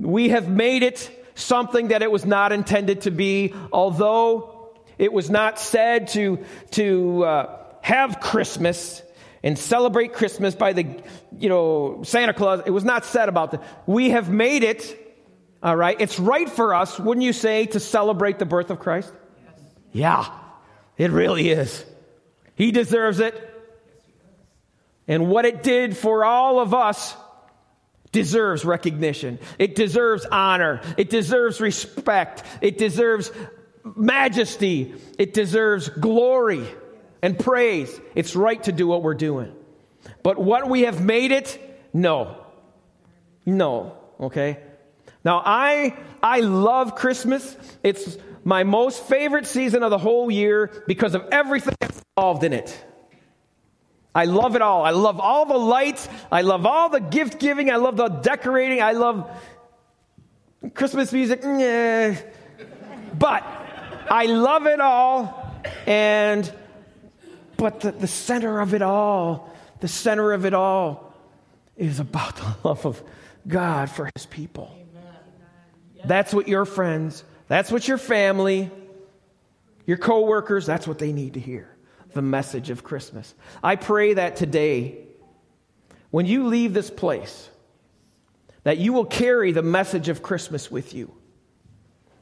we 0.00 0.30
have 0.30 0.48
made 0.48 0.82
it 0.82 1.10
something 1.34 1.88
that 1.88 2.02
it 2.02 2.10
was 2.10 2.24
not 2.24 2.52
intended 2.52 3.02
to 3.02 3.10
be, 3.10 3.54
although 3.72 4.74
it 4.98 5.12
was 5.12 5.30
not 5.30 5.60
said 5.60 6.08
to, 6.08 6.44
to 6.72 7.24
uh, 7.24 7.58
have 7.82 8.18
Christmas 8.18 9.02
and 9.46 9.56
celebrate 9.56 10.12
Christmas 10.12 10.56
by 10.56 10.72
the, 10.72 11.00
you 11.38 11.48
know, 11.48 12.02
Santa 12.02 12.34
Claus. 12.34 12.62
It 12.66 12.72
was 12.72 12.82
not 12.82 13.04
said 13.04 13.28
about 13.28 13.52
that. 13.52 13.62
We 13.86 14.10
have 14.10 14.28
made 14.28 14.64
it, 14.64 15.16
all 15.62 15.76
right? 15.76 15.96
It's 16.00 16.18
right 16.18 16.50
for 16.50 16.74
us, 16.74 16.98
wouldn't 16.98 17.22
you 17.22 17.32
say, 17.32 17.66
to 17.66 17.78
celebrate 17.78 18.40
the 18.40 18.44
birth 18.44 18.70
of 18.70 18.80
Christ? 18.80 19.12
Yes. 19.44 19.60
Yeah, 19.92 20.38
it 20.98 21.12
really 21.12 21.48
is. 21.48 21.84
He 22.56 22.72
deserves 22.72 23.20
it. 23.20 23.40
And 25.06 25.28
what 25.28 25.44
it 25.44 25.62
did 25.62 25.96
for 25.96 26.24
all 26.24 26.58
of 26.58 26.74
us 26.74 27.14
deserves 28.10 28.64
recognition. 28.64 29.38
It 29.60 29.76
deserves 29.76 30.26
honor. 30.26 30.80
It 30.96 31.08
deserves 31.08 31.60
respect. 31.60 32.42
It 32.60 32.78
deserves 32.78 33.30
majesty. 33.84 34.96
It 35.20 35.34
deserves 35.34 35.88
glory 35.88 36.66
and 37.26 37.36
praise. 37.36 38.00
It's 38.14 38.36
right 38.36 38.62
to 38.62 38.70
do 38.70 38.86
what 38.86 39.02
we're 39.02 39.14
doing. 39.14 39.52
But 40.22 40.38
what 40.38 40.70
we 40.70 40.82
have 40.82 41.02
made 41.02 41.32
it, 41.32 41.58
no. 41.92 42.36
No, 43.44 43.98
okay? 44.20 44.60
Now 45.24 45.42
I 45.44 45.96
I 46.22 46.38
love 46.40 46.94
Christmas. 46.94 47.56
It's 47.82 48.16
my 48.44 48.62
most 48.62 49.02
favorite 49.06 49.48
season 49.48 49.82
of 49.82 49.90
the 49.90 49.98
whole 49.98 50.30
year 50.30 50.84
because 50.86 51.16
of 51.16 51.24
everything 51.32 51.74
involved 51.80 52.44
in 52.44 52.52
it. 52.52 52.70
I 54.14 54.26
love 54.26 54.54
it 54.54 54.62
all. 54.62 54.84
I 54.84 54.90
love 54.90 55.18
all 55.18 55.46
the 55.46 55.58
lights. 55.58 56.08
I 56.30 56.42
love 56.42 56.64
all 56.64 56.90
the 56.90 57.00
gift 57.00 57.40
giving. 57.40 57.72
I 57.72 57.76
love 57.76 57.96
the 57.96 58.06
decorating. 58.06 58.80
I 58.80 58.92
love 58.92 59.28
Christmas 60.74 61.12
music. 61.12 61.42
But 63.18 63.42
I 64.10 64.26
love 64.26 64.68
it 64.68 64.80
all. 64.80 65.52
And 65.86 66.52
but 67.56 67.80
the, 67.80 67.92
the 67.92 68.06
center 68.06 68.60
of 68.60 68.74
it 68.74 68.82
all, 68.82 69.54
the 69.80 69.88
center 69.88 70.32
of 70.32 70.44
it 70.44 70.54
all 70.54 71.14
is 71.76 72.00
about 72.00 72.36
the 72.36 72.56
love 72.68 72.86
of 72.86 73.02
God 73.46 73.90
for 73.90 74.10
his 74.14 74.26
people. 74.26 74.76
That's 76.04 76.32
what 76.32 76.46
your 76.46 76.64
friends, 76.64 77.24
that's 77.48 77.70
what 77.70 77.88
your 77.88 77.98
family, 77.98 78.70
your 79.86 79.96
coworkers, 79.96 80.66
that's 80.66 80.86
what 80.86 80.98
they 80.98 81.12
need 81.12 81.34
to 81.34 81.40
hear. 81.40 81.74
The 82.12 82.22
message 82.22 82.70
of 82.70 82.84
Christmas. 82.84 83.34
I 83.62 83.76
pray 83.76 84.14
that 84.14 84.36
today, 84.36 84.98
when 86.10 86.26
you 86.26 86.46
leave 86.46 86.74
this 86.74 86.90
place, 86.90 87.50
that 88.62 88.78
you 88.78 88.92
will 88.92 89.04
carry 89.04 89.52
the 89.52 89.62
message 89.62 90.08
of 90.08 90.22
Christmas 90.22 90.70
with 90.70 90.94
you 90.94 91.12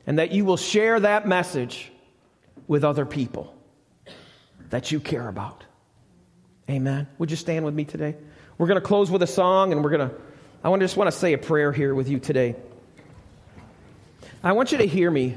and 0.06 0.18
that 0.18 0.30
you 0.32 0.44
will 0.44 0.56
share 0.56 1.00
that 1.00 1.26
message 1.26 1.90
with 2.66 2.84
other 2.84 3.06
people 3.06 3.54
that 4.70 4.90
you 4.92 5.00
care 5.00 5.28
about. 5.28 5.64
Amen. 6.68 7.06
Would 7.18 7.30
you 7.30 7.36
stand 7.36 7.64
with 7.64 7.74
me 7.74 7.84
today? 7.84 8.16
We're 8.56 8.66
going 8.66 8.80
to 8.80 8.86
close 8.86 9.10
with 9.10 9.22
a 9.22 9.26
song 9.26 9.72
and 9.72 9.84
we're 9.84 9.90
going 9.90 10.08
to, 10.08 10.16
I 10.62 10.76
just 10.78 10.96
want 10.96 11.08
to 11.10 11.16
say 11.16 11.32
a 11.32 11.38
prayer 11.38 11.72
here 11.72 11.94
with 11.94 12.08
you 12.08 12.18
today. 12.18 12.56
I 14.42 14.52
want 14.52 14.72
you 14.72 14.78
to 14.78 14.86
hear 14.86 15.10
me. 15.10 15.36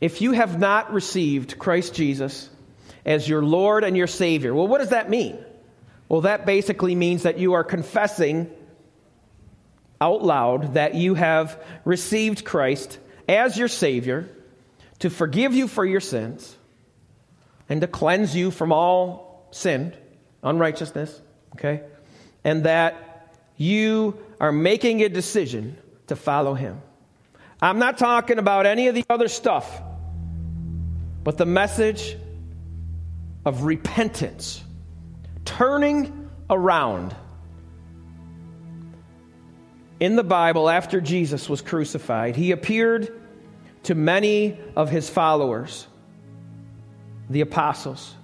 If 0.00 0.20
you 0.20 0.32
have 0.32 0.58
not 0.58 0.92
received 0.92 1.58
Christ 1.58 1.94
Jesus 1.94 2.50
as 3.06 3.28
your 3.28 3.42
Lord 3.42 3.84
and 3.84 3.96
your 3.96 4.06
Savior, 4.06 4.54
well, 4.54 4.68
what 4.68 4.78
does 4.78 4.90
that 4.90 5.08
mean? 5.08 5.38
Well, 6.08 6.22
that 6.22 6.46
basically 6.46 6.94
means 6.94 7.22
that 7.22 7.38
you 7.38 7.54
are 7.54 7.64
confessing 7.64 8.50
out 10.00 10.22
loud 10.22 10.74
that 10.74 10.94
you 10.94 11.14
have 11.14 11.58
received 11.84 12.44
Christ 12.44 12.98
as 13.28 13.56
your 13.56 13.68
Savior 13.68 14.28
to 15.00 15.10
forgive 15.10 15.54
you 15.54 15.68
for 15.68 15.84
your 15.84 16.00
sins 16.00 16.56
and 17.68 17.80
to 17.80 17.86
cleanse 17.86 18.34
you 18.36 18.50
from 18.50 18.72
all 18.72 19.48
sin, 19.50 19.94
unrighteousness, 20.42 21.20
okay? 21.54 21.82
And 22.42 22.64
that 22.64 23.34
you 23.56 24.18
are 24.40 24.52
making 24.52 25.02
a 25.02 25.08
decision 25.08 25.76
to 26.08 26.16
follow 26.16 26.54
Him. 26.54 26.80
I'm 27.60 27.78
not 27.78 27.98
talking 27.98 28.38
about 28.38 28.66
any 28.66 28.88
of 28.88 28.94
the 28.94 29.04
other 29.08 29.28
stuff, 29.28 29.82
but 31.22 31.38
the 31.38 31.46
message 31.46 32.16
of 33.44 33.62
repentance, 33.64 34.62
turning 35.44 36.30
around. 36.50 37.14
In 40.04 40.16
the 40.16 40.22
Bible, 40.22 40.68
after 40.68 41.00
Jesus 41.00 41.48
was 41.48 41.62
crucified, 41.62 42.36
he 42.36 42.50
appeared 42.50 43.22
to 43.84 43.94
many 43.94 44.58
of 44.76 44.90
his 44.90 45.08
followers, 45.08 45.86
the 47.30 47.40
apostles, 47.40 48.14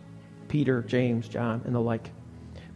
Peter, 0.49 0.83
James, 0.83 1.27
John, 1.27 1.62
and 1.64 1.75
the 1.75 1.81
like, 1.81 2.11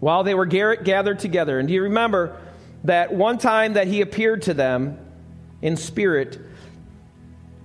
while 0.01 0.25
they 0.25 0.33
were 0.33 0.47
gathered 0.47 1.19
together. 1.19 1.59
And 1.59 1.69
do 1.69 1.75
you 1.75 1.83
remember 1.83 2.41
that 2.85 3.13
one 3.13 3.37
time 3.37 3.75
that 3.75 3.89
he 3.89 4.01
appeared 4.01 4.41
to 4.45 4.55
them 4.55 4.99
in 5.61 5.77
spirit, 5.77 6.39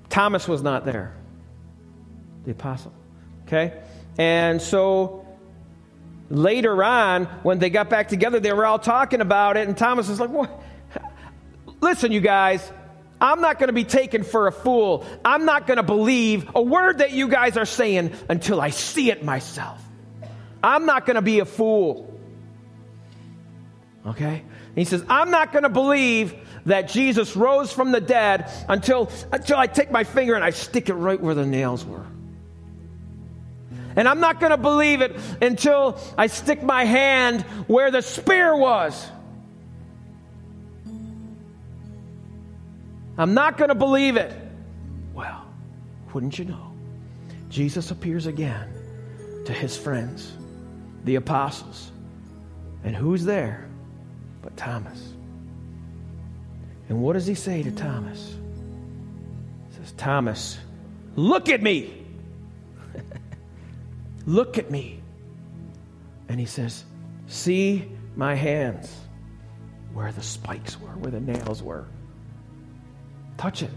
Thomas 0.10 0.45
was 0.45 0.62
not 0.62 0.84
there, 0.84 1.15
the 2.43 2.52
apostle. 2.52 2.91
Okay? 3.47 3.80
And 4.17 4.62
so 4.62 5.25
later 6.30 6.84
on, 6.84 7.28
when 7.43 7.60
they 7.60 7.69
got 7.69 7.89
back 7.89 8.10
together, 8.10 8.41
they 8.41 8.52
were 8.52 8.65
all 8.65 8.78
talking 8.78 9.21
about 9.21 9.56
it, 9.56 9.69
and 9.69 9.78
Thomas 9.78 10.10
was 10.10 10.19
like, 10.19 10.32
What? 10.32 10.59
Listen, 11.82 12.12
you 12.12 12.22
guys, 12.22 12.72
I'm 13.22 13.42
not 13.42 13.60
going 13.60 13.68
to 13.68 13.74
be 13.74 13.84
taken 13.84 14.24
for 14.24 14.48
a 14.48 14.52
fool. 14.52 15.06
I'm 15.26 15.46
not 15.46 15.68
going 15.68 15.78
to 15.78 15.84
believe 15.84 16.50
a 16.56 16.62
word 16.62 17.00
that 17.00 17.12
you 17.12 17.28
guys 17.28 17.58
are 17.58 17.65
saying 17.65 18.13
until 18.30 18.62
I 18.62 18.70
see 18.70 19.12
it 19.12 19.24
myself. 19.24 19.82
I'm 20.63 20.86
not 20.86 21.06
going 21.06 21.15
to 21.15 21.22
be 21.22 21.39
a 21.39 21.46
fool. 21.46 22.20
Okay? 24.06 24.44
And 24.70 24.78
he 24.78 24.86
says, 24.86 25.04
I'm 25.10 25.32
not 25.32 25.52
going 25.52 25.63
to 25.63 25.70
believe 25.70 26.36
that 26.65 26.89
Jesus 26.89 27.36
rose 27.36 27.72
from 27.72 27.92
the 27.92 28.02
dead 28.02 28.52
until, 28.68 29.10
until 29.32 29.58
I 29.58 29.68
take 29.68 29.92
my 29.92 30.04
finger 30.04 30.36
and 30.36 30.44
I 30.44 30.52
stick 30.52 30.89
it 30.89 30.94
right 30.94 31.20
where 31.20 31.36
the 31.36 31.46
nails 31.46 31.86
were. 31.86 32.06
And 33.96 34.08
I'm 34.08 34.20
not 34.20 34.39
going 34.39 34.52
to 34.52 34.58
believe 34.58 35.02
it 35.02 35.20
until 35.42 36.00
I 36.18 36.28
stick 36.28 36.63
my 36.63 36.86
hand 36.86 37.42
where 37.68 37.92
the 37.92 38.02
spear 38.02 38.56
was. 38.56 39.06
I'm 43.19 43.34
not 43.34 43.58
going 43.58 43.67
to 43.67 43.75
believe 43.75 44.15
it. 44.15 44.34
Well, 45.13 45.45
wouldn't 46.13 46.39
you 46.39 46.45
know? 46.45 46.71
Jesus 47.49 47.91
appears 47.91 48.27
again 48.27 48.69
to 49.43 49.51
his 49.51 49.75
friends, 49.75 50.32
the 51.03 51.15
apostles. 51.15 51.91
And 52.86 52.95
who's 52.95 53.25
there 53.25 53.67
but 54.41 54.55
Thomas? 54.55 55.13
And 56.88 57.01
what 57.01 57.12
does 57.13 57.27
he 57.27 57.36
say 57.36 57.62
to 57.62 57.71
Thomas? 57.71 58.38
He 59.67 59.75
says, 59.75 59.91
Thomas, 59.97 60.58
look 61.17 61.49
at 61.49 61.62
me. 61.62 62.05
look 64.25 64.58
at 64.58 64.71
me. 64.71 65.01
And 66.29 66.39
he 66.39 66.45
says, 66.45 66.86
See 67.27 67.91
my 68.15 68.34
hands 68.34 68.95
where 69.93 70.13
the 70.13 70.23
spikes 70.23 70.79
were, 70.79 70.88
where 70.91 71.12
the 71.12 71.19
nails 71.19 71.62
were. 71.62 71.86
Touch 73.39 73.63
it. 73.63 73.71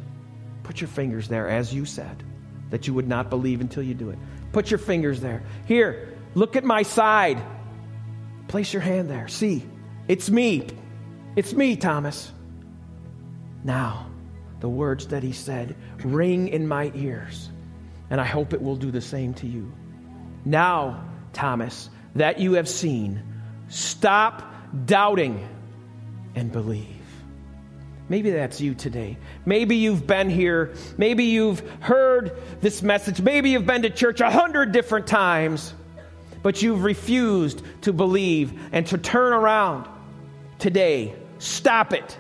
Put 0.65 0.81
your 0.81 0.89
fingers 0.89 1.29
there, 1.29 1.49
as 1.49 1.73
you 1.73 1.85
said, 1.85 2.25
that 2.71 2.89
you 2.89 2.95
would 2.95 3.07
not 3.07 3.31
believe 3.31 3.61
until 3.61 3.85
you 3.85 3.95
do 3.95 4.11
it. 4.11 4.19
Put 4.51 4.73
your 4.73 4.79
fingers 4.79 5.21
there. 5.21 5.45
Here, 5.67 6.19
look 6.35 6.57
at 6.57 6.65
my 6.65 6.83
side. 6.83 7.41
Place 8.49 8.73
your 8.73 8.83
hand 8.83 9.09
there. 9.09 9.29
See, 9.29 9.65
it's 10.09 10.29
me. 10.29 10.67
It's 11.37 11.53
me, 11.53 11.77
Thomas. 11.77 12.33
Now, 13.63 14.11
the 14.59 14.69
words 14.69 15.07
that 15.07 15.23
he 15.23 15.31
said 15.31 15.77
ring 16.03 16.49
in 16.49 16.67
my 16.67 16.91
ears, 16.97 17.49
and 18.11 18.21
I 18.21 18.25
hope 18.25 18.53
it 18.53 18.61
will 18.61 18.75
do 18.75 18.91
the 18.91 19.01
same 19.01 19.33
to 19.35 19.47
you. 19.47 19.73
Now, 20.45 21.05
Thomas, 21.33 21.89
that 22.17 22.41
you 22.41 22.55
have 22.55 22.69
seen, 22.69 23.23
stop 23.69 24.43
doubting 24.87 25.49
and 26.35 26.51
believe. 26.51 27.02
Maybe 28.09 28.31
that's 28.31 28.61
you 28.61 28.75
today. 28.75 29.17
Maybe 29.47 29.77
you've 29.77 30.07
been 30.07 30.29
here. 30.29 30.75
Maybe 30.99 31.25
you've 31.25 31.61
heard 31.81 32.37
this 32.61 32.83
message. 32.83 33.21
Maybe 33.21 33.51
you've 33.51 33.67
been 33.67 33.83
to 33.83 33.91
church 33.91 34.21
a 34.21 34.31
hundred 34.31 34.73
different 34.73 35.07
times, 35.07 35.73
but 36.43 36.61
you've 36.63 36.85
refused 36.85 37.63
to 37.83 37.93
believe 37.93 38.53
and 38.73 38.87
to 38.89 38.99
turn 38.99 39.33
around. 39.33 39.89
Today, 40.59 41.15
stop 41.39 41.93
it. 41.93 42.17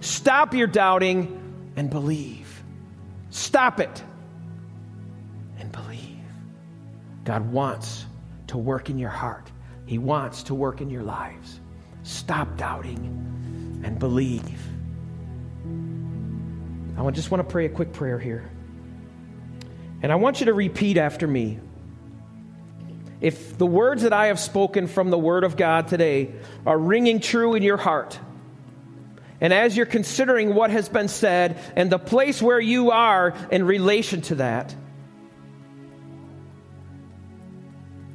Stop 0.00 0.54
your 0.54 0.66
doubting 0.66 1.72
and 1.76 1.90
believe. 1.90 2.62
Stop 3.30 3.80
it 3.80 4.02
and 5.58 5.70
believe. 5.70 6.18
God 7.24 7.52
wants 7.52 8.06
to 8.48 8.58
work 8.58 8.90
in 8.90 8.98
your 8.98 9.10
heart, 9.10 9.50
He 9.86 9.98
wants 9.98 10.44
to 10.44 10.54
work 10.54 10.80
in 10.80 10.90
your 10.90 11.02
lives. 11.02 11.60
Stop 12.02 12.56
doubting 12.56 13.80
and 13.84 13.98
believe. 13.98 14.69
I 17.06 17.10
just 17.10 17.30
want 17.30 17.46
to 17.46 17.50
pray 17.50 17.66
a 17.66 17.68
quick 17.68 17.92
prayer 17.92 18.18
here. 18.18 18.50
And 20.02 20.10
I 20.10 20.16
want 20.16 20.40
you 20.40 20.46
to 20.46 20.54
repeat 20.54 20.96
after 20.96 21.26
me. 21.26 21.58
If 23.20 23.58
the 23.58 23.66
words 23.66 24.02
that 24.02 24.12
I 24.12 24.26
have 24.26 24.40
spoken 24.40 24.86
from 24.86 25.10
the 25.10 25.18
Word 25.18 25.44
of 25.44 25.56
God 25.56 25.88
today 25.88 26.32
are 26.64 26.78
ringing 26.78 27.20
true 27.20 27.54
in 27.54 27.62
your 27.62 27.76
heart, 27.76 28.18
and 29.40 29.52
as 29.52 29.76
you're 29.76 29.86
considering 29.86 30.54
what 30.54 30.70
has 30.70 30.88
been 30.88 31.08
said 31.08 31.58
and 31.76 31.90
the 31.90 31.98
place 31.98 32.40
where 32.40 32.60
you 32.60 32.90
are 32.90 33.34
in 33.50 33.64
relation 33.64 34.20
to 34.22 34.36
that, 34.36 34.74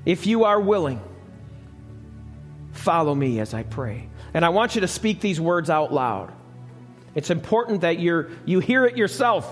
if 0.06 0.28
you 0.28 0.43
are 0.43 0.60
willing, 0.60 1.02
follow 2.71 3.13
me 3.13 3.39
as 3.39 3.54
I 3.54 3.63
pray. 3.63 4.10
And 4.34 4.45
I 4.45 4.50
want 4.50 4.76
you 4.76 4.82
to 4.82 4.88
speak 4.88 5.19
these 5.19 5.41
words 5.41 5.69
out 5.69 5.91
loud. 5.91 6.32
It's 7.15 7.30
important 7.30 7.82
that 7.82 7.99
you're, 7.99 8.30
you 8.45 8.60
hear 8.60 8.86
it 8.86 8.97
yourself. 8.97 9.49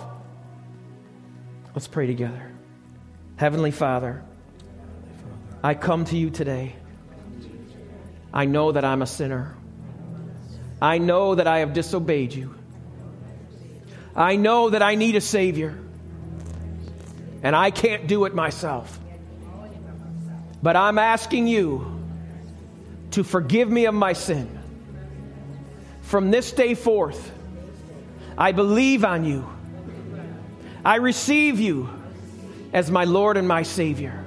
Let's 1.74 1.88
pray 1.88 2.08
together. 2.08 2.52
Heavenly 3.38 3.72
Father, 3.72 4.24
I 5.64 5.74
come 5.74 6.04
to 6.06 6.18
you 6.18 6.30
today. 6.30 6.76
I 8.34 8.46
know 8.46 8.74
that 8.74 8.84
I'm 8.84 9.02
a 9.02 9.08
sinner. 9.08 9.56
I 10.82 10.98
know 10.98 11.36
that 11.36 11.48
I 11.48 11.60
have 11.60 11.74
disobeyed 11.74 12.34
you. 12.34 12.54
I 14.16 14.36
know 14.36 14.70
that 14.70 14.82
I 14.82 14.96
need 14.96 15.16
a 15.16 15.22
Savior. 15.22 15.80
And 17.42 17.56
I 17.56 17.72
can't 17.72 18.08
do 18.08 18.26
it 18.26 18.36
myself. 18.36 19.00
But 20.62 20.76
I'm 20.76 21.00
asking 21.00 21.48
you 21.48 22.02
to 23.12 23.24
forgive 23.24 23.70
me 23.70 23.86
of 23.86 23.94
my 23.94 24.14
sin. 24.14 24.60
From 26.02 26.32
this 26.32 26.52
day 26.52 26.74
forth, 26.74 27.32
I 28.38 28.52
believe 28.52 29.04
on 29.06 29.26
you. 29.26 29.48
I 30.84 30.96
receive 30.98 31.60
you 31.60 31.90
as 32.74 32.90
my 32.90 33.06
Lord 33.06 33.38
and 33.38 33.48
my 33.48 33.64
Savior. 33.64 34.26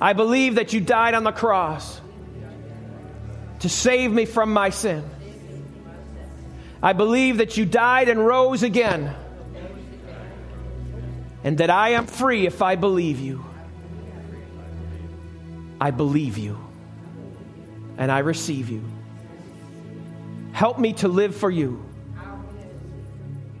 I 0.00 0.12
believe 0.12 0.56
that 0.56 0.72
you 0.72 0.80
died 0.80 1.14
on 1.14 1.24
the 1.24 1.32
cross 1.32 2.00
to 3.60 3.68
save 3.68 4.12
me 4.12 4.24
from 4.24 4.52
my 4.52 4.70
sin. 4.70 5.02
I 6.80 6.92
believe 6.92 7.38
that 7.38 7.56
you 7.56 7.64
died 7.64 8.08
and 8.08 8.24
rose 8.24 8.62
again, 8.62 9.12
and 11.42 11.58
that 11.58 11.70
I 11.70 11.90
am 11.90 12.06
free 12.06 12.46
if 12.46 12.62
I 12.62 12.76
believe 12.76 13.18
you. 13.18 13.44
I 15.80 15.90
believe 15.90 16.38
you, 16.38 16.56
and 17.96 18.12
I 18.12 18.20
receive 18.20 18.68
you. 18.68 18.84
Help 20.52 20.78
me 20.78 20.92
to 20.94 21.08
live 21.08 21.34
for 21.34 21.50
you. 21.50 21.87